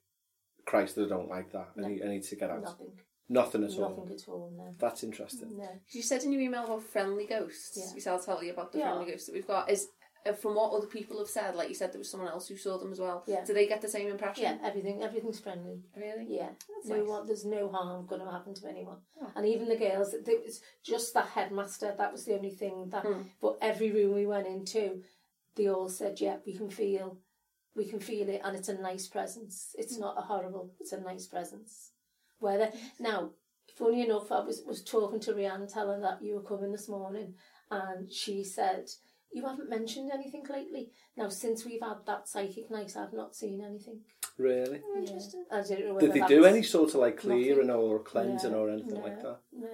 [0.65, 1.69] Christ, I don't like that.
[1.77, 2.63] I, need, I need to get out.
[2.63, 2.91] Nothing.
[3.29, 3.89] Nothing at all.
[3.89, 4.73] Nothing at all, no.
[4.79, 5.57] That's interesting.
[5.57, 5.67] No.
[5.89, 7.77] You said in your email about friendly ghosts.
[7.77, 7.93] Yeah.
[7.95, 8.93] You said I'll tell you about the Yeah.
[8.93, 9.69] friendly ghosts that we've got.
[9.69, 9.89] Is
[10.25, 12.57] uh, from what other people have said, like you said, there was someone else who
[12.57, 13.23] saw them as well.
[13.27, 13.43] Yeah.
[13.45, 14.43] Do they get the same impression?
[14.43, 15.81] Yeah, everything, everything's friendly.
[15.95, 16.25] Really?
[16.29, 17.07] Yeah, That's no nice.
[17.07, 18.97] one, there's no harm going to happen to anyone.
[19.21, 19.31] Oh.
[19.35, 21.93] And even the girls, it was just that headmaster.
[21.97, 23.03] That was the only thing that.
[23.05, 23.21] Hmm.
[23.41, 25.03] But every room we went into,
[25.55, 27.17] they all said, "Yeah, we can feel,
[27.75, 29.75] we can feel it, and it's a nice presence.
[29.77, 30.01] It's Hmm.
[30.01, 30.71] not a horrible.
[30.79, 31.91] It's a nice presence."
[32.39, 33.31] Whether now,
[33.77, 37.33] funny enough, I was was talking to Rianne, telling that you were coming this morning,
[37.71, 38.89] and she said.
[39.33, 40.89] You haven't mentioned anything lately.
[41.17, 43.99] Now, since we've had that psychic night, I've not seen anything.
[44.37, 44.81] Really?
[44.85, 45.43] Oh, interesting.
[45.51, 45.57] Yeah.
[45.57, 47.81] I don't know Did they do any sort of like clearing Nothing.
[47.81, 49.39] or cleansing No, or anything no, like that?
[49.51, 49.67] No.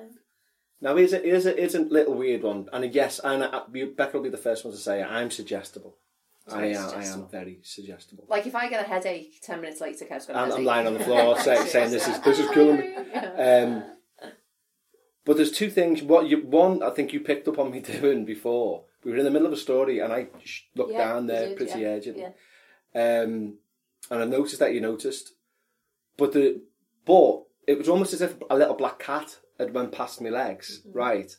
[0.81, 2.67] Now, here's a, here's a, here's a little weird one.
[2.73, 5.03] And yes, and I, you, Becca will be the first one to say.
[5.03, 5.97] I'm suggestible.
[6.51, 8.25] I am, I am very suggestible.
[8.29, 10.59] Like if I get a headache, ten minutes later, Kev's got a I'm, headache.
[10.59, 12.95] I'm lying on the floor say, saying this is this is killing me.
[13.37, 13.83] Um,
[15.25, 16.03] but there's two things.
[16.03, 18.83] What you one, I think you picked up on me doing before.
[19.03, 21.47] We were in the middle of a story, and I sh- looked Yeah, down there
[21.49, 22.23] did, pretty yeah, urgently,
[22.93, 23.21] yeah.
[23.21, 23.57] um,
[24.11, 25.31] and I noticed that you noticed.
[26.17, 26.61] But the
[27.05, 30.81] but it was almost as if a little black cat had went past my legs.
[30.81, 30.97] Mm-hmm.
[30.97, 31.35] Right,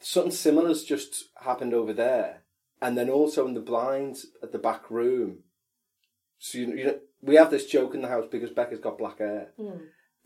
[0.00, 2.43] something similar's just happened over there,
[2.84, 5.38] and then also in the blinds at the back room.
[6.38, 9.18] So you, you know, we have this joke in the house because Becca's got black
[9.18, 9.48] hair.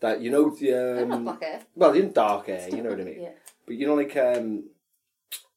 [0.01, 1.61] That you know, the, um, black hair.
[1.75, 3.21] well, in dark hair, you know what I mean.
[3.21, 3.35] Yeah.
[3.65, 4.69] But you know, like um,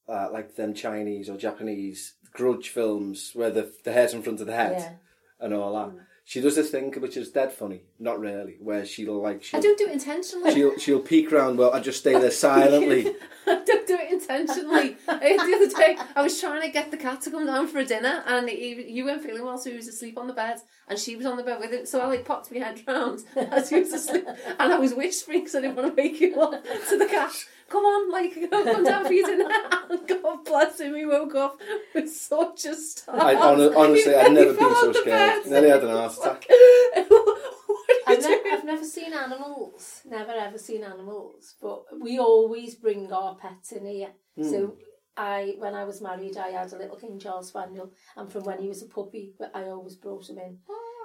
[0.08, 4.46] uh, like them Chinese or Japanese grudge films where the the hair's in front of
[4.46, 4.92] the head Yeah.
[5.44, 5.92] and all that.
[6.24, 9.60] She does this thing which is dead funny, not really, where she'll like I she'll
[9.60, 10.54] don't do it intentionally.
[10.54, 13.12] she'll, she'll peek round well and just stay there silently.
[13.46, 14.96] I don't do it intentionally.
[15.06, 17.84] The other day, I was trying to get the cat to come down for a
[17.84, 20.58] dinner, and he, you weren't feeling well, so he was asleep on the bed,
[20.88, 21.86] and she was on the bed with him.
[21.86, 25.40] So I like popped my head round as he was asleep, and I was whispering
[25.40, 27.32] because I didn't want to wake you up to the cat.
[27.72, 29.48] Come on, like come down for you dinner.
[29.88, 31.58] And God bless him, he woke up
[31.94, 33.18] with such a start.
[33.18, 35.04] I, hon- honestly, I've never been so scared.
[35.44, 35.46] bed.
[35.50, 36.44] Nearly had an heart attack.
[36.48, 38.40] what are you I've, doing?
[38.44, 43.72] ne- I've never seen animals, never ever seen animals, but we always bring our pets
[43.72, 44.10] in here.
[44.42, 44.76] So
[45.16, 48.60] I, when I was married, I had a little King Charles Spaniel, and from when
[48.60, 50.58] he was a puppy, I always brought him in.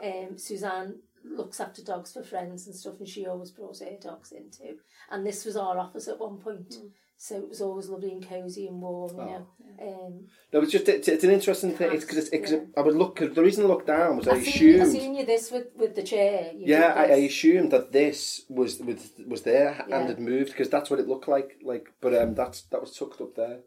[0.04, 1.00] Um, Suzanne
[1.36, 4.78] looks after dogs for friends and stuff, and she always brought her dogs in too.
[5.12, 6.76] And this was our office at one point,
[7.18, 9.48] so it was always lovely and cosy and warm, you know.
[9.80, 11.92] Um, No, it's just it's, it's an interesting thing.
[11.94, 12.60] It's because it's, it's, Yeah.
[12.76, 13.16] I would look.
[13.18, 14.92] Cause the reason I looked down was I, I seen, I assumed.
[14.92, 16.52] seen you this with, with the chair.
[16.54, 20.00] You Yeah, I, I assumed that this was was was there Yeah.
[20.00, 21.58] and had moved because that's what it looked like.
[21.64, 23.60] Like, but um, that's that was tucked up there.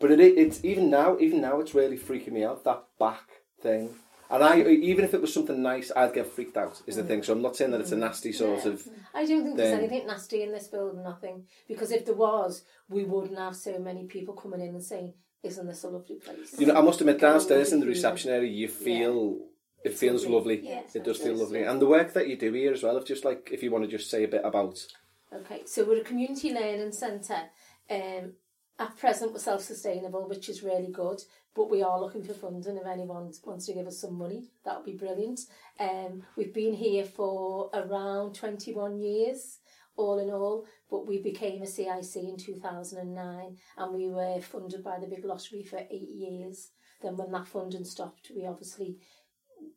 [0.00, 3.28] But it it's even now, even now, it's really freaking me out that back
[3.62, 3.94] thing.
[4.34, 6.82] And I even if it was something nice, I'd get freaked out.
[6.86, 7.22] Is the thing.
[7.22, 8.86] So I'm not saying that it's a nasty sort of.
[9.14, 11.44] I don't think there's anything nasty in this building, nothing.
[11.68, 15.68] Because if there was, we wouldn't have so many people coming in and saying, Isn't
[15.68, 16.58] this a lovely place?
[16.58, 19.38] You know, I must admit, downstairs in the reception area, you feel
[19.84, 20.56] it feels lovely.
[20.56, 20.68] lovely.
[20.68, 22.96] Yeah, it does feel lovely, and the work that you do here as well.
[22.96, 24.84] If just like if you want to just say a bit about.
[25.32, 27.50] Okay, so we're a community learning centre.
[27.90, 28.32] Um,
[28.78, 31.20] at present, we're self sustainable, which is really good,
[31.54, 32.76] but we are looking for funding.
[32.76, 35.40] If anyone wants to give us some money, that would be brilliant.
[35.78, 39.58] Um, we've been here for around 21 years,
[39.96, 44.98] all in all, but we became a CIC in 2009 and we were funded by
[44.98, 46.70] the big lottery for eight years.
[47.00, 48.98] Then, when that funding stopped, we obviously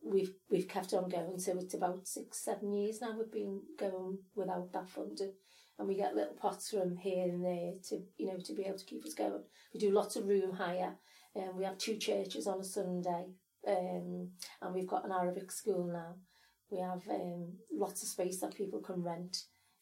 [0.03, 1.39] we've we've kept on going.
[1.39, 5.33] So it's about six, seven years now we've been going without that funding,
[5.79, 8.77] and we get little pots from here and there to you know to be able
[8.77, 9.43] to keep us going.
[9.73, 10.95] We do lots of room hire,
[11.35, 13.25] and we have two churches on a Sunday,
[13.67, 14.29] um,
[14.61, 16.15] and we've got an Arabic school now.
[16.71, 19.37] We have um, lots of space that people can rent.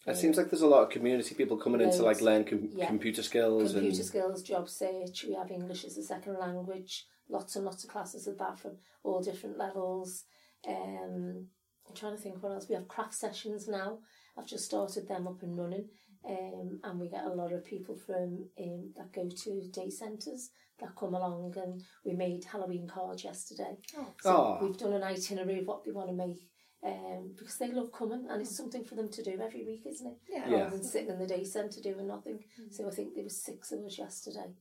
[0.08, 2.70] It seems like there's a lot of community people coming in to like learn com-
[2.72, 2.86] Yeah.
[2.86, 5.26] computer skills computer and skills, job search.
[5.28, 7.08] We have English as a second language.
[7.28, 10.26] Lots and lots of classes of that from all different levels.
[10.68, 11.48] Um,
[11.88, 12.70] I'm trying to think what else.
[12.70, 13.98] We have craft sessions now.
[14.38, 15.86] I've just started them up and running,
[16.28, 20.50] um, and we get a lot of people from um, that go to day centres
[20.80, 21.54] that come along.
[21.58, 23.78] And we made Halloween cards yesterday.
[24.22, 24.58] So Oh.
[24.62, 26.48] we've done an itinerary of what they want to make.
[26.84, 30.06] Um, because they love coming and it's something for them to do every week, isn't
[30.06, 30.18] it?
[30.30, 30.48] Yeah.
[30.48, 30.58] Yeah.
[30.66, 32.44] rather than sitting in the day centre doing nothing.
[32.70, 34.54] So I think there was six of us yesterday.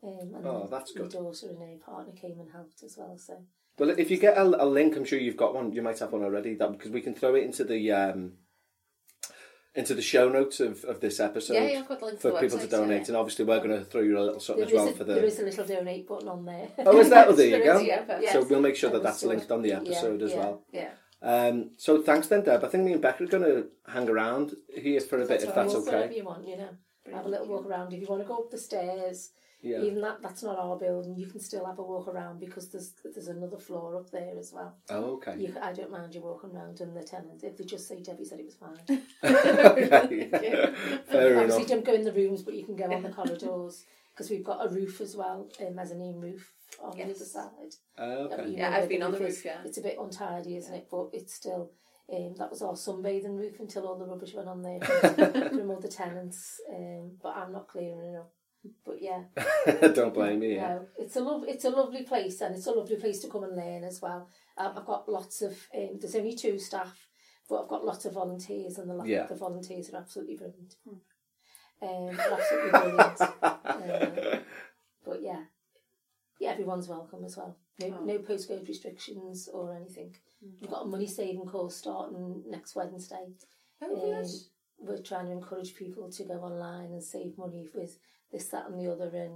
[0.00, 1.10] Um, and Oh, then that's my good.
[1.12, 3.18] daughter and her partner came and helped as well.
[3.18, 3.42] So
[3.76, 5.72] Well, if you get a, a link, I'm sure you've got one.
[5.72, 6.54] You might have one already.
[6.54, 8.34] That because we can throw it into the um,
[9.74, 12.30] into the show notes of, of this episode Yeah, yeah, I've got the link for
[12.40, 13.00] people website, to donate.
[13.02, 13.06] yeah.
[13.08, 15.04] And obviously, we're going to throw you a little something there as well a, for
[15.04, 15.14] the.
[15.14, 16.68] there is a little donate button on there.
[16.78, 17.28] Oh, is that?
[17.28, 17.78] Oh, there you go.
[17.80, 18.32] yeah.
[18.32, 20.62] So we'll make sure that That that's linked on the Yeah, episode as yeah, well.
[20.72, 20.90] Yeah.
[21.22, 22.62] Um, so thanks then, Deb.
[22.64, 25.54] I think me and Becca are going to hang around here for a bit, if
[25.54, 26.14] that's okay.
[26.14, 26.68] you want, you know.
[27.12, 27.92] Have a little walk around.
[27.92, 29.30] If you want to go up the stairs,
[29.64, 29.80] Yeah.
[29.80, 32.92] even that that's not our building, you can still have a walk around because there's
[33.02, 34.76] there's another floor up there as well.
[34.90, 35.36] Oh, okay.
[35.38, 37.42] You, I don't mind you walking around and the tenants.
[37.42, 38.78] If they just say Debbie said it was fine.
[39.24, 40.28] okay.
[40.30, 41.66] Fair Obviously, enough.
[41.68, 44.64] don't go in the rooms, but you can go on the corridors because we've got
[44.64, 47.74] a roof as well, a mezzanine roof on the other side.
[47.98, 48.48] Oh, okay.
[48.50, 49.36] you Yeah, I've where been on the is.
[49.36, 49.58] roof, yeah.
[49.64, 50.88] It's a bit untidy, isn't it?
[50.90, 51.70] But it's still.
[52.14, 54.78] Um, that was our sunbathing roof until all the rubbish went on there
[55.48, 56.60] from all the tenants.
[56.70, 58.30] Um, but I'm not clearing it up.
[58.84, 59.24] But yeah,
[59.94, 60.54] Don't blame me.
[60.56, 60.68] Yeah.
[60.68, 63.44] no, it's a lov- it's a lovely place, and it's a lovely place to come
[63.44, 64.28] and learn as well.
[64.56, 65.52] Um, I've got lots of.
[65.74, 67.06] Um, there's only two staff,
[67.48, 69.26] but I've got lots of volunteers, and the, lo- Yeah.
[69.26, 70.76] the volunteers are absolutely brilliant.
[71.82, 73.20] Um, absolutely brilliant.
[73.42, 74.38] Uh,
[75.04, 75.42] but yeah,
[76.40, 77.56] yeah, everyone's welcome as well.
[77.80, 78.04] No, Oh.
[78.04, 80.14] no postcode restrictions or anything.
[80.60, 83.26] We've got a money saving course starting next Wednesday.
[83.82, 84.24] Oh, good.
[84.24, 84.30] Um,
[84.78, 87.98] we're trying to encourage people to go online and save money with
[88.34, 89.10] this, that, and the other.
[89.16, 89.32] And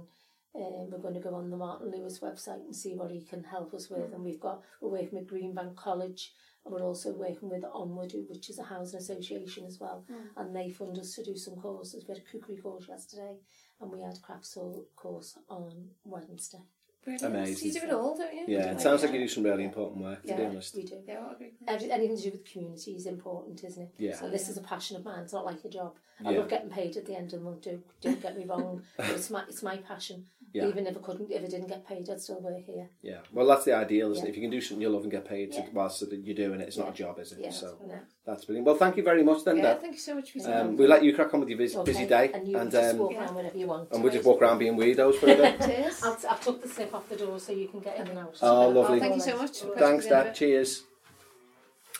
[0.55, 3.43] um, we're going to go on the Martin Lewis website and see what he can
[3.43, 4.13] help us with.
[4.13, 6.33] And we've got we're working with Greenbank College,
[6.65, 10.05] and we're also working with Onward, which is a housing association as well.
[10.37, 12.05] And they fund us to do some courses.
[12.07, 13.37] We had a cookery course yesterday,
[13.79, 16.63] and we had a craft soul course on Wednesday.
[17.03, 17.33] Brilliant.
[17.33, 17.67] Amazing.
[17.67, 18.43] You do it all, don't you?
[18.47, 20.75] Yeah, it sounds like you do some really important work, to be Yeah, honest.
[20.75, 20.97] we do.
[21.07, 21.51] Yeah, I agree.
[21.67, 23.93] Every, anything to do with the community is important, isn't it?
[23.97, 24.15] Yeah.
[24.19, 25.23] So this is a passion of mine.
[25.23, 25.95] It's not like a job.
[26.25, 26.39] I Yeah.
[26.39, 27.61] love getting paid at the end of the month.
[27.61, 30.25] Do don't get me wrong, but it's my it's my passion.
[30.51, 30.67] Yeah.
[30.67, 32.89] Even if I couldn't, if I didn't get paid, I'd still work here.
[33.03, 34.29] Yeah, well, that's the ideal, isn't it?
[34.29, 35.67] If you can do something you love and get paid to, Yeah.
[35.73, 37.39] whilst you're doing it, it's not a job, is it?
[37.41, 37.51] Yeah.
[37.51, 37.99] So Yeah.
[38.25, 38.65] that's brilliant.
[38.65, 39.81] Well, thank you very much, then, Yeah, Deb.
[39.81, 40.61] thank you so much for Yeah.
[40.61, 42.71] Um, we'll let you crack on with your busy, Okay, busy day, and you and
[42.71, 43.91] just um, walk around whenever you want.
[43.91, 45.61] and we'll just walk around being weirdos for a bit.
[45.65, 46.01] Cheers.
[46.03, 48.35] I'll, I'll tuck the slip off the door so you can get in and out.
[48.41, 48.97] Oh, lovely.
[48.97, 49.57] Oh, thank you so much.
[49.77, 50.25] Thanks, Deb.
[50.25, 50.33] Deb.
[50.33, 50.83] Cheers.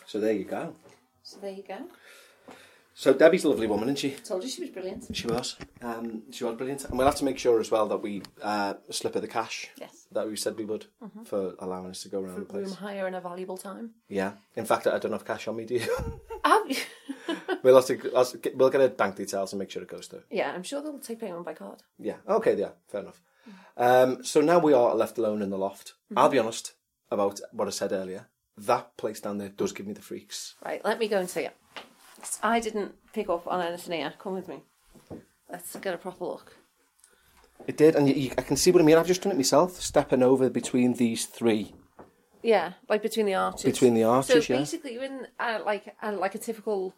[0.07, 0.73] So there you go.
[1.21, 1.77] So there you go.
[2.99, 4.09] So Debbie's a lovely woman, isn't she?
[4.25, 5.05] Told you she was brilliant.
[5.15, 5.55] She was.
[5.81, 6.83] Um, she was brilliant.
[6.83, 9.69] And we'll have to make sure as well that we uh, slip her the cash
[9.77, 10.05] Yes.
[10.11, 10.87] that we said we would
[11.23, 12.73] for allowing us to go around the Room place.
[12.73, 13.91] hire and a valuable time.
[14.09, 14.33] Yeah.
[14.57, 15.87] In fact, I don't have cash on me, do you?
[16.43, 16.69] Oh,
[17.63, 20.23] we'll have to, we'll get her bank details and make sure it goes through.
[20.29, 21.83] yeah, I'm sure they'll take payment by card.
[21.97, 22.15] Yeah.
[22.27, 22.55] Okay.
[22.57, 22.69] Yeah.
[22.87, 23.21] Fair enough.
[23.77, 25.93] Um, so now we are left alone in the loft.
[26.17, 26.73] I'll be honest
[27.11, 28.27] about what I said earlier.
[28.57, 30.55] That place down there does give me the freaks.
[30.65, 31.55] Right, let me go and see it.
[32.43, 34.13] I didn't pick up on anything here.
[34.19, 34.61] Come with me.
[35.51, 36.55] Let's get a proper look.
[37.67, 38.97] It did, and you, you, I can see what I mean.
[38.97, 41.73] I've just done it myself, stepping over between these three.
[42.41, 43.63] Yeah, like between the arches.
[43.63, 44.59] Between the arches, So yeah.
[44.59, 46.93] basically, you're in uh, like uh, like a typical.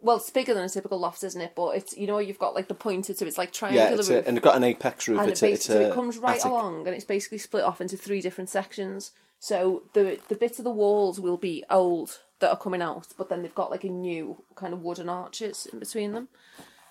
[0.00, 1.54] Well, it's bigger than a typical loft, isn't it?
[1.56, 4.08] But it's you know you've got like the pointed, so it's like triangular Yeah, it's
[4.08, 4.24] roof.
[4.24, 5.18] a, and it's got an apex roof.
[5.20, 6.44] and It's it, it's so it comes right attic.
[6.50, 9.10] along, and it's basically split off into three different sections.
[9.40, 13.30] So the the bits of the walls will be old that are coming out, but
[13.30, 16.28] then they've got like a new kind of wooden arches in between them.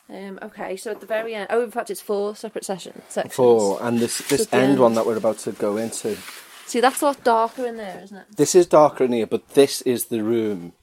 [0.09, 3.35] Um, okay, so at the very end, oh, in fact, it's four separate session sections.
[3.35, 4.79] Four, and this this the end end.
[4.79, 6.17] one that we're about to go into.
[6.65, 8.25] See, that's a lot darker in there, isn't it?
[8.35, 10.73] This is darker in here, but this is the room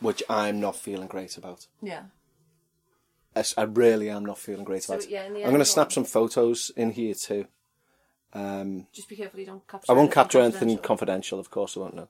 [0.00, 1.66] which I'm not feeling great about.
[1.80, 2.02] Yeah.
[3.56, 5.10] I really am not feeling great So, about.
[5.10, 7.46] yeah, I'm going to snap some photos in here too.
[8.32, 9.90] Um, Just be careful you don't capture.
[9.90, 10.82] I won't capture anything confidential.
[10.86, 12.08] confidential, of course I won't know.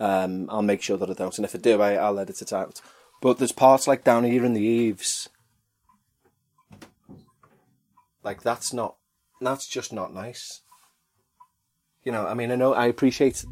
[0.00, 2.52] Um, I'll make sure that I don't, and if I do, I, I'll edit it
[2.52, 2.80] out.
[3.20, 5.28] But there's parts like down here in the eaves,
[8.22, 8.96] like that's not,
[9.40, 10.62] that's just not nice.
[12.02, 13.44] You know, I mean, I know I appreciate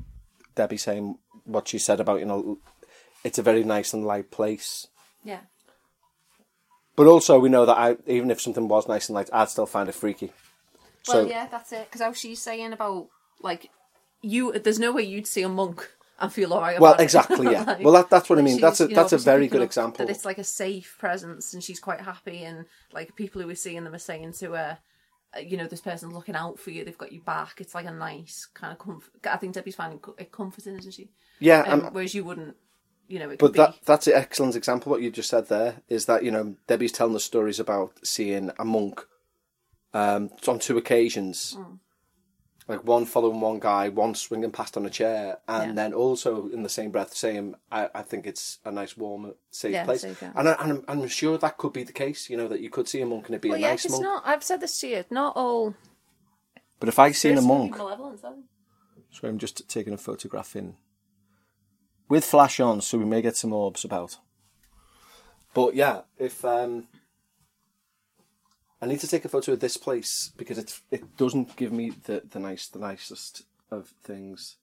[0.55, 2.59] Debbie saying what she said about you know,
[3.25, 4.89] it's a very nice and light place.
[5.25, 5.41] Yeah.
[6.97, 9.67] But also, we know that I, even if something was nice and light, I'd still
[9.67, 10.33] find it freaky.
[11.09, 11.87] Well, So yeah, that's it.
[11.87, 13.09] Because how she's saying about
[13.41, 13.71] like
[14.21, 15.91] you, there's no way you'd see a monk
[16.23, 16.81] and feel alright.
[16.81, 17.65] Well, exactly, yeah.
[17.67, 18.61] Like, well, that, that's what I mean.
[18.61, 20.07] That's a you know, that's a very good example.
[20.07, 23.55] That it's like a safe presence, and she's quite happy, and like people who are
[23.55, 24.79] seeing them are saying to her,
[25.37, 26.85] uh, you know, this person's looking out for you.
[26.85, 27.61] They've got you back.
[27.61, 29.13] It's like a nice kind of comfort.
[29.31, 31.11] I think Debbie's finding it comforting, isn't she?
[31.41, 32.57] Yeah, Um, whereas you wouldn't,
[33.09, 33.79] you know, but that be.
[33.85, 34.91] that's an excellent example.
[34.91, 38.51] What you just said there is that you know Debbie's telling the stories about seeing
[38.59, 39.05] a monk
[39.95, 41.79] um, on two occasions, Mm.
[42.69, 45.75] Like one following one guy, one swinging past on a chair, and Yeah.
[45.75, 49.73] then also in the same breath saying, "I, I think it's a nice, warm, safe
[49.75, 50.33] Yeah, place." safe, yeah.
[50.35, 52.31] And, I, and I'm, I'm sure that could be the case.
[52.31, 54.03] You know that you could see a monk and it be Well, a nice monk.
[54.03, 54.23] not.
[54.25, 55.05] I've said this to you.
[55.11, 55.75] Not all.
[56.79, 58.43] But if I seen a spirits can be monk, malevolent, are they?
[59.11, 60.77] So I'm just taking a photograph in
[62.09, 64.19] with flash on, so we may get some orbs about.
[65.55, 66.89] But yeah, if um,
[68.83, 71.93] I need to take a photo of this place because it it doesn't give me
[72.05, 74.57] the the nice the nicest of things.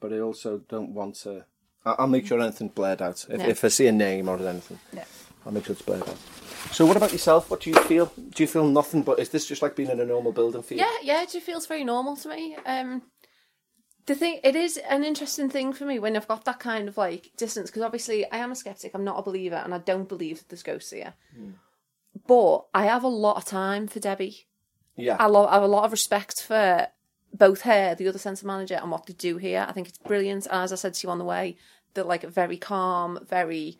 [0.00, 1.44] But I also don't want to.
[1.84, 3.26] I- I'll make sure anything's blurred out.
[3.28, 3.46] If, Yeah.
[3.48, 5.04] if I see a name or anything, Yeah.
[5.44, 6.16] I'll make sure it's blurred out.
[6.72, 7.50] So what about yourself?
[7.50, 8.06] What do you feel?
[8.06, 9.02] Do you feel nothing?
[9.02, 10.80] But is this just like being in a normal building for you?
[10.80, 12.56] Yeah, yeah, it just feels very normal to me.
[12.66, 13.02] Um,
[14.06, 16.96] the thing, it is an interesting thing for me when I've got that kind of
[16.96, 18.92] like distance because obviously I am a skeptic.
[18.94, 21.14] I'm not a believer, and I don't believe that there's ghosts here.
[22.26, 24.46] But I have a lot of time for Debbie.
[24.96, 25.16] Yeah.
[25.18, 26.88] I, lo- I have a lot of respect for
[27.32, 29.64] both her, the other centre manager, and what they do here.
[29.68, 30.46] I think it's brilliant.
[30.46, 31.56] And as I said to you on the way,
[31.94, 33.78] they're like very calm, very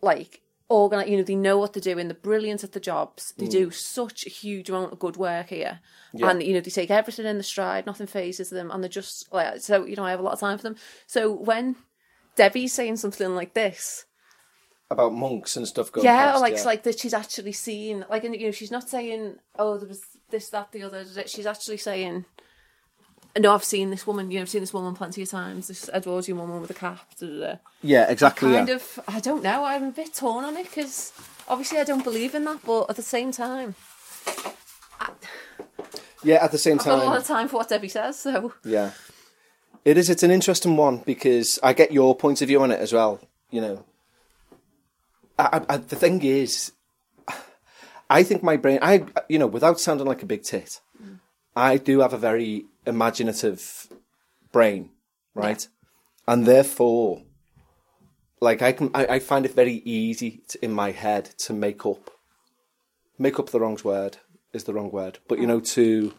[0.00, 1.08] like organized.
[1.10, 2.08] You know, they know what they're doing.
[2.08, 3.32] They're brilliant at the jobs.
[3.36, 3.74] They do mm.
[3.74, 5.80] such a huge amount of good work here,
[6.12, 6.30] Yeah.
[6.30, 7.86] and you know they take everything in the stride.
[7.86, 9.84] Nothing fazes them, and they're just like so.
[9.84, 10.76] You know, I have a lot of time for them.
[11.06, 11.76] So when
[12.36, 14.06] Debbie's saying something like this,
[14.90, 16.64] about monks and stuff going yeah, past, or like yeah.
[16.64, 20.50] like that she's actually seen like you know she's not saying oh there was this
[20.50, 22.24] that the other she's actually saying
[23.38, 25.88] no I've seen this woman you know I've seen this woman plenty of times this
[25.92, 27.56] Edwardian woman with a cap da, da, da.
[27.82, 28.52] yeah, exactly.
[28.52, 28.74] kind yeah.
[28.74, 31.12] of I don't know I'm a bit torn on it because
[31.48, 33.74] obviously I don't believe in that but at the same time
[36.22, 38.52] yeah, at the same I've got a lot of time for what Debbie says so
[38.64, 38.92] yeah,
[39.84, 40.08] it is.
[40.08, 43.20] It's an interesting one because I get your point of view on it as well.
[43.50, 43.84] You know,
[45.38, 46.72] I, I, the thing is,
[48.10, 50.80] I think my brain, I you know, without sounding like a big tit,
[51.56, 53.88] I do have a very imaginative
[54.52, 54.90] brain,
[55.34, 55.66] right?
[56.26, 57.22] And therefore,
[58.40, 61.84] like I can, I, I find it very easy to, in my head to make
[61.84, 62.10] up,
[63.18, 64.18] make up the wrong word
[64.52, 65.60] is the wrong word, but you know oh.
[65.60, 66.14] to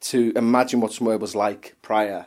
[0.00, 2.26] to imagine what somewhere was like prior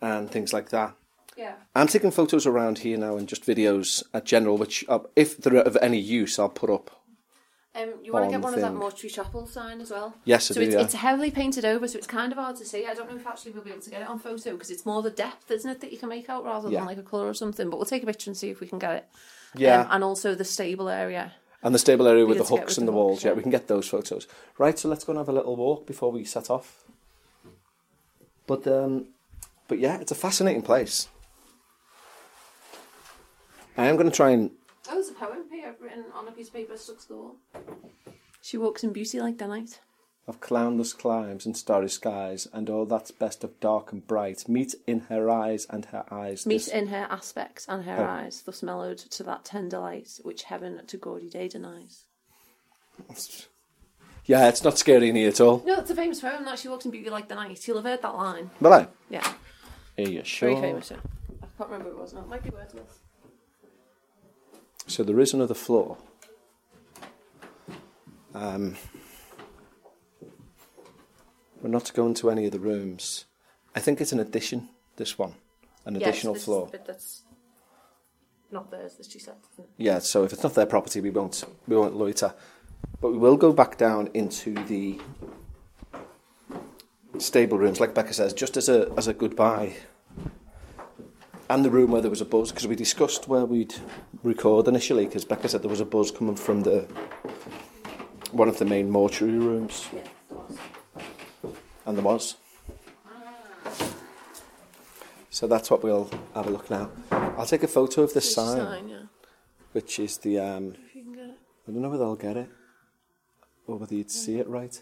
[0.00, 0.94] and things like that.
[1.38, 1.54] Yeah.
[1.76, 5.56] I'm taking photos around here now and just videos at general, which uh, if they're
[5.58, 6.90] of any use, I'll put up.
[7.76, 8.76] Um, you want to get one of that thing.
[8.76, 10.16] mortuary chapel sign as well?
[10.24, 10.80] Yes, I so do, it's, yeah.
[10.82, 12.86] it's heavily painted over, so it's kind of hard to see.
[12.86, 14.84] I don't know if actually we'll be able to get it on photo because it's
[14.84, 16.80] more the depth, isn't it, that you can make out rather Yeah.
[16.80, 17.70] than like a colour or something.
[17.70, 19.08] But we'll take a picture and see if we can get it.
[19.54, 19.82] Yeah.
[19.82, 21.34] Um, and also the stable area.
[21.62, 23.18] And the stable area with the able to get hooks with and the the walls,
[23.18, 23.36] hooks, yeah, yeah.
[23.36, 24.26] we can get those photos.
[24.58, 26.82] Right, so let's go and have a little walk before we set off.
[28.48, 29.08] But um,
[29.68, 31.06] but yeah, it's a fascinating place.
[33.78, 34.50] I am going to try and
[34.90, 37.36] Oh, there's a poem here written on a piece of paper stuck to the wall.
[38.40, 39.80] She walks in beauty like the night.
[40.26, 44.74] of cloudless climes and starry skies, and all that's best of dark and bright, meet
[44.86, 46.44] in her eyes and her eyes.
[46.44, 48.04] Meet this- in her aspects and her Oh.
[48.04, 52.04] eyes, thus mellowed to that tender light which heaven to gaudy day denies.
[54.26, 55.62] Yeah, it's not scary in here at all.
[55.64, 57.66] No, it's a famous poem that she walks in beauty like the night.
[57.66, 58.50] You'll have heard that line.
[58.60, 58.88] Will I?
[59.08, 59.32] Yeah,
[59.96, 60.50] Are you sure?
[60.50, 60.90] very famous.
[60.90, 60.98] Yeah.
[61.42, 62.20] I can't remember who it was now.
[62.20, 63.00] It might be Wordsworth.
[64.88, 65.98] So there is another floor.
[68.34, 68.76] Um,
[71.62, 73.26] we're not going to any of the rooms.
[73.74, 75.34] I think it's an addition, this one.
[75.84, 76.68] An Yes, additional this is floor.
[76.72, 77.22] bit that's
[78.50, 79.34] not theirs, as she said.
[79.76, 82.34] Yeah, so if it's not their property, we won't we won't loiter.
[83.00, 84.98] But we will go back down into the
[87.18, 89.76] stable rooms, like Becca says, just as a as a goodbye.
[91.50, 93.74] And the room where there was a buzz, because we discussed where we'd
[94.22, 96.80] record initially, because Becca said there was a buzz coming from the
[98.32, 100.58] one of the main mortuary rooms, Yeah, it was.
[101.86, 102.36] and there was.
[105.30, 106.90] So that's what we'll have a look now.
[107.10, 109.02] I'll take a photo of the sign, sign, yeah.
[109.72, 111.38] which is the um, If you can get it.
[111.66, 112.50] I don't know whether I'll get it
[113.66, 114.80] or whether you'd see it right.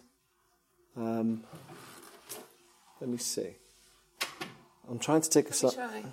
[0.96, 1.44] Um,
[3.00, 3.56] let me see.
[4.88, 6.04] I'm trying to take a Try.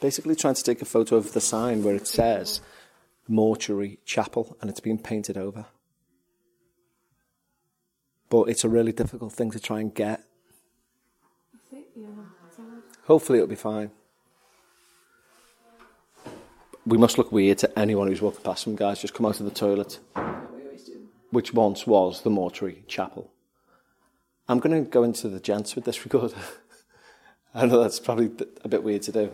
[0.00, 2.60] Basically trying to take a photo of the sign where it says
[3.28, 5.66] mortuary chapel and it's been painted over.
[8.28, 10.22] But it's a really difficult thing to try and get.
[13.04, 13.90] Hopefully it'll be fine.
[16.86, 19.46] We must look weird to anyone who's walking past some guys just come out of
[19.46, 19.98] the toilet.
[21.30, 23.30] which once was the mortuary chapel.
[24.48, 26.34] I'm going to go into the gents with this recorder.
[27.54, 28.30] I know that's probably
[28.64, 29.30] a bit weird to do.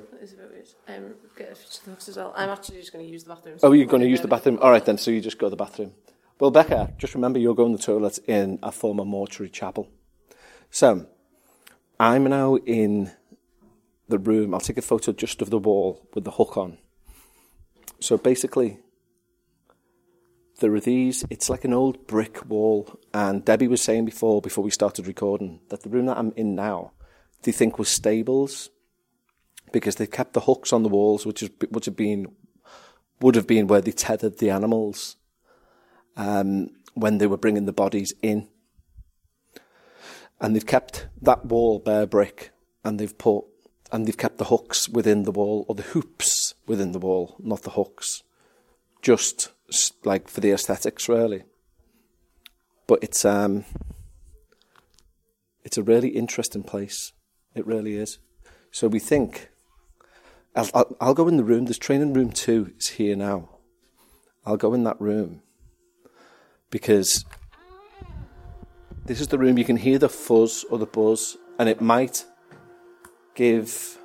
[0.87, 1.13] That is a bit weird.
[1.13, 2.33] Um, get picture the as well.
[2.37, 3.59] I'm actually just going to use the bathroom.
[3.63, 4.59] Oh, you're going to use the bathroom?
[4.61, 5.93] All right, then, so you just go to the bathroom.
[6.39, 9.89] Well, Becca, just remember you're going to the toilet in a former mortuary chapel.
[10.71, 11.07] So,
[11.99, 13.13] I'm now in
[14.09, 14.55] the room.
[14.55, 16.79] I'll take a photo just of the wall with the hook on.
[18.01, 18.79] So basically,
[20.61, 23.01] there are these, it's like an old brick wall.
[23.15, 26.55] And Debbie was saying before, before we started recording, that the room that I'm in
[26.55, 26.93] now,
[27.43, 28.71] they think was stables
[29.77, 32.35] because they kept the hooks on the walls, which is, which have been,
[33.21, 35.17] would have been where they tethered the animals
[36.17, 38.49] um, when they were bringing the bodies in.
[40.41, 42.53] And they've kept that wall bare brick,
[42.85, 43.45] and they've put,
[43.93, 47.61] and they've kept the hooks within the wall, or the hoops within the wall, not
[47.61, 48.23] the hooks,
[49.03, 49.51] just
[50.07, 51.45] like for the aesthetics, really.
[52.87, 53.67] But it's um,
[55.65, 57.13] it's a really interesting place.
[57.55, 58.19] It really is.
[58.71, 59.51] So we think.
[60.57, 61.67] I'll, I'll, I'll go in the room.
[61.67, 63.51] There's training room two is here now.
[64.45, 65.43] I'll go in that room
[66.71, 67.25] because
[69.05, 72.25] this is the room you can hear the fuzz or the buzz, and it might
[73.35, 73.99] give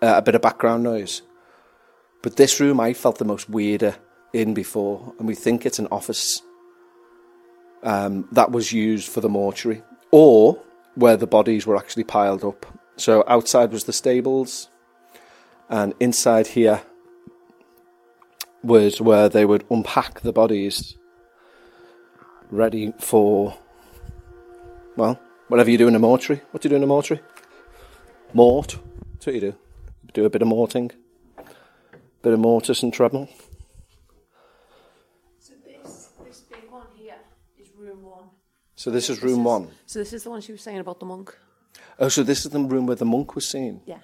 [0.00, 1.22] uh, a bit of background noise.
[2.22, 3.96] But this room I felt the most weirder
[4.32, 6.40] in before, and we think it's an office
[7.82, 9.82] um, that was used for the mortuary
[10.12, 10.62] or
[10.94, 12.66] where the bodies were actually piled up.
[12.96, 14.68] So outside was the stables,
[15.72, 16.82] and inside here
[18.62, 20.96] was where they would unpack the bodies
[22.50, 23.56] ready for,
[24.96, 25.18] well,
[25.48, 26.42] whatever you do in a mortuary.
[26.50, 27.22] What do you do in a mortuary?
[28.34, 28.78] Mort.
[29.14, 29.54] That's what you do.
[30.12, 30.90] Do a bit of morting,
[32.20, 33.28] bit of mortis and treble.
[35.38, 37.14] So this, this big one here
[37.58, 38.24] is room one.
[38.76, 39.70] So this is This room is- one.
[39.86, 41.34] So this is the one she was saying about the monk.
[41.98, 43.80] Oh, so this is the room where the monk was seen.
[43.86, 44.00] Yeah.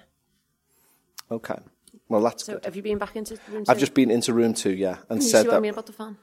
[1.31, 1.57] Okay.
[2.07, 2.65] Well, that's So good.
[2.65, 3.71] have you been back into room two?
[3.71, 5.85] I've just been into room two, yeah, and you said see what I mean about
[5.85, 6.17] the fan?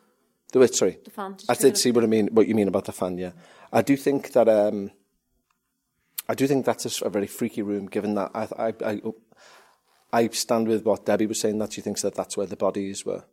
[0.52, 0.98] The which, sorry.
[1.04, 1.34] The fan.
[1.34, 2.28] Did I did see what I mean.
[2.28, 3.18] What you mean about the fan?
[3.18, 3.32] Yeah,
[3.72, 4.48] I do think that.
[4.48, 4.90] Um,
[6.28, 7.86] I do think that's a very freaky room.
[7.86, 9.00] Given that I, I, I,
[10.12, 13.04] I stand with what Debbie was saying that she thinks that that's where the bodies
[13.06, 13.24] were.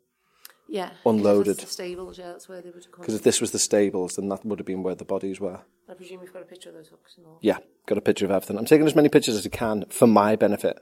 [0.67, 0.91] Yeah.
[1.05, 1.57] Unloaded.
[1.57, 2.91] That's the stables, yeah, that's where they would have.
[2.91, 5.61] Because if this was the stables, then that would have been where the bodies were.
[5.89, 7.38] I presume you've got a picture of those hooks and all.
[7.41, 8.57] Yeah, got a picture of everything.
[8.57, 10.80] I'm taking as many pictures as I can for my benefit.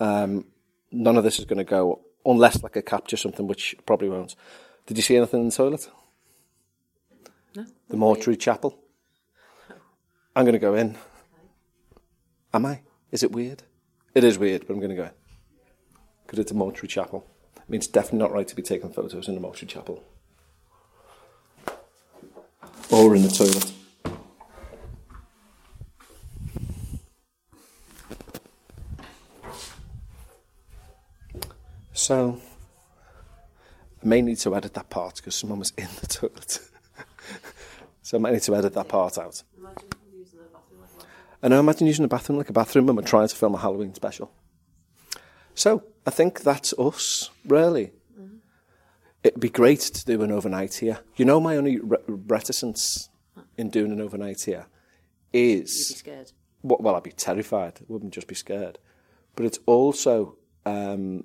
[0.00, 0.46] Um,
[0.90, 4.34] none of this is going to go unless like I capture something, which probably won't.
[4.86, 5.90] Did you see anything in the toilet?
[7.54, 7.66] No.
[7.88, 8.78] The mortuary chapel.
[10.34, 10.96] I'm going to go in.
[12.54, 12.80] Am I?
[13.10, 13.62] Is it weird?
[14.14, 15.10] It is weird, but I'm going to go in
[16.24, 17.26] because it's a mortuary chapel.
[17.56, 20.04] I mean, it's definitely not right to be taking photos in a mortuary chapel
[22.90, 23.72] or in the toilet.
[31.98, 32.40] So,
[34.00, 36.60] I may need to edit that part because someone was in the toilet.
[38.02, 39.42] so I might need to edit that part out.
[41.42, 43.58] I know, imagine using a bathroom like a bathroom when we're trying to film a
[43.58, 44.30] Halloween special.
[45.56, 47.90] So, I think that's us, really.
[49.24, 51.00] It'd be great to do an overnight here.
[51.16, 53.08] You know, my only re- reticence
[53.56, 54.66] in doing an overnight here
[55.32, 55.90] is.
[55.90, 56.32] You'd be scared.
[56.62, 57.80] well, well, I'd be terrified.
[57.80, 58.78] I wouldn't just be scared.
[59.34, 61.24] But it's also um,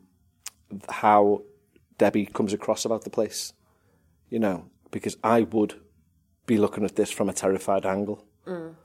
[0.90, 1.44] how
[1.98, 3.54] Debbie comes across about the place,
[4.30, 5.80] you know, because I would
[6.46, 8.26] be looking at this from a terrified angle.
[8.46, 8.76] Mm.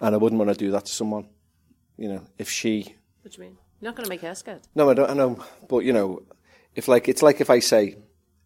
[0.00, 1.28] And I wouldn't want to do that to someone,
[1.96, 2.96] you know, if she.
[3.22, 3.58] What do you mean?
[3.80, 4.62] You're not going to make her scared.
[4.74, 5.42] No, I don't, I know.
[5.68, 6.22] But, you know,
[6.74, 7.96] if like, it's like if I say,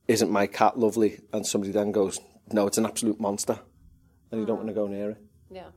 [0.07, 1.21] isn't my cat lovely?
[1.33, 2.21] And somebody then goes,
[2.53, 3.59] no, it's an absolute monster.
[4.31, 4.65] And you don't mm.
[4.65, 5.19] want to go near it,
[5.51, 5.69] Yeah.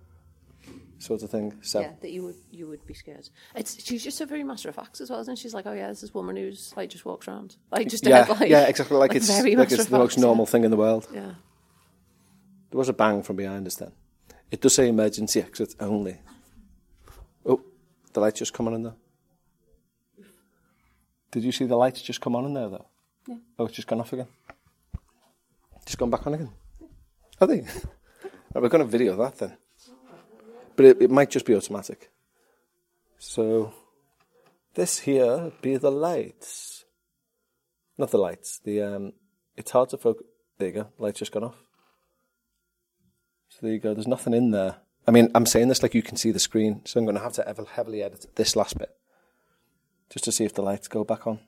[1.04, 1.54] Sort of thing.
[1.62, 1.82] So.
[1.82, 3.30] Yeah, that you would you would be scared.
[3.56, 5.43] It's she's just so very matter of fact as well, isn't she?
[5.43, 8.30] She's like, oh yeah, this woman who's like just walks around, like just yeah, dead,
[8.39, 8.97] like yeah, exactly.
[8.97, 11.08] Like, it's very like it's the most normal thing in the world.
[11.14, 11.34] Yeah.
[12.72, 13.91] There was a bang from behind us then.
[14.49, 16.18] It does say emergency exit only.
[17.45, 17.62] Oh,
[18.14, 18.95] the lights just come on in there.
[21.32, 22.86] Did you see the lights just come on in there though?
[23.28, 23.36] Yeah.
[23.60, 24.28] Oh, it's just gone off again.
[25.86, 26.49] Just gone back on again.
[27.41, 27.62] Are they?
[27.62, 29.58] right, we're going to video that then.
[30.76, 32.09] But it, it might just be automatic.
[33.17, 33.74] So,
[34.74, 36.86] this here be the lights.
[37.97, 38.59] Not the lights.
[38.63, 39.13] The um,
[39.55, 40.26] it's hard to focus.
[40.57, 40.88] There you go.
[40.97, 41.55] Lights just gone off.
[43.49, 43.93] So there you go.
[43.93, 44.78] There's nothing in there.
[45.07, 47.21] I mean, I'm saying this like you can see the screen, so I'm going to
[47.21, 48.95] have to heavily edit this last bit
[50.09, 51.39] just to see if the lights go back on.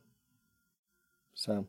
[1.34, 1.68] So,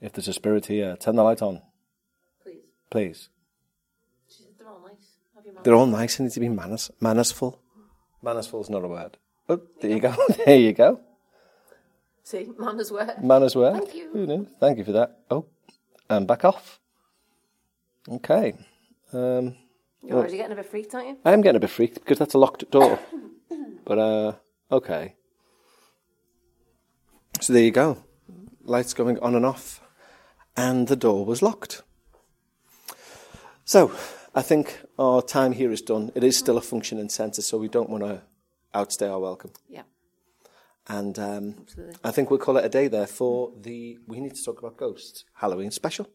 [0.00, 1.62] if there's a spirit here, turn the light on,
[2.42, 2.62] Please.
[2.90, 3.28] please.
[5.40, 5.46] Nice.
[5.46, 7.60] Have you They're all nice and need to be manners, mannersful.
[8.22, 9.16] Mannersful is not a word.
[9.48, 10.14] Oh, there you go.
[10.46, 11.00] there you go.
[12.22, 13.14] See, manners were.
[13.22, 13.74] Manners word.
[13.74, 14.46] Thank you.
[14.60, 15.20] Thank you for that.
[15.30, 15.46] Oh,
[16.08, 16.78] and back off.
[18.08, 18.54] Okay.
[19.12, 19.56] Um,
[20.02, 21.16] You're already getting a bit freaked, aren't you?
[21.24, 22.98] I am getting a bit freaked because that's a locked door.
[23.84, 24.32] but uh,
[24.70, 25.14] okay.
[27.40, 28.04] So there you go.
[28.62, 29.80] Lights going on and off,
[30.56, 31.82] and the door was locked.
[33.64, 33.92] So
[34.34, 36.12] I think our time here is done.
[36.14, 38.22] It is still a functioning centre, so we don't want to
[38.74, 39.52] outstay our welcome.
[39.68, 39.82] Yeah,
[40.88, 41.66] And um.
[42.04, 44.76] I think we'll call it a day there for the We Need to Talk About
[44.76, 46.06] Ghosts Halloween special.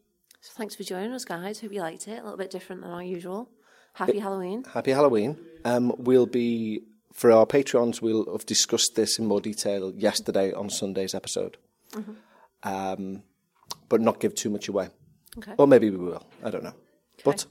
[0.42, 1.60] So thanks for joining us, guys.
[1.60, 2.20] Hope you liked it.
[2.20, 3.50] A little bit different than our usual.
[3.94, 4.64] Happy Halloween.
[4.74, 5.38] Happy Halloween.
[5.64, 10.70] Um, we'll be, for our Patreons, we'll have discussed this in more detail yesterday on
[10.70, 11.58] Sunday's episode.
[12.64, 13.24] Um,
[13.90, 14.90] but not give too much away.
[15.38, 15.54] Okay.
[15.58, 16.26] Or maybe we will.
[16.44, 16.74] I don't know.
[17.24, 17.46] But,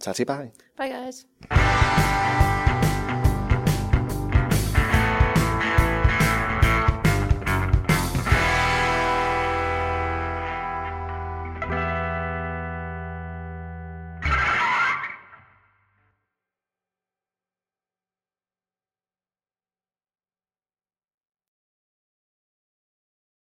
[0.00, 0.50] tatty bye.
[0.76, 2.22] Bye, guys.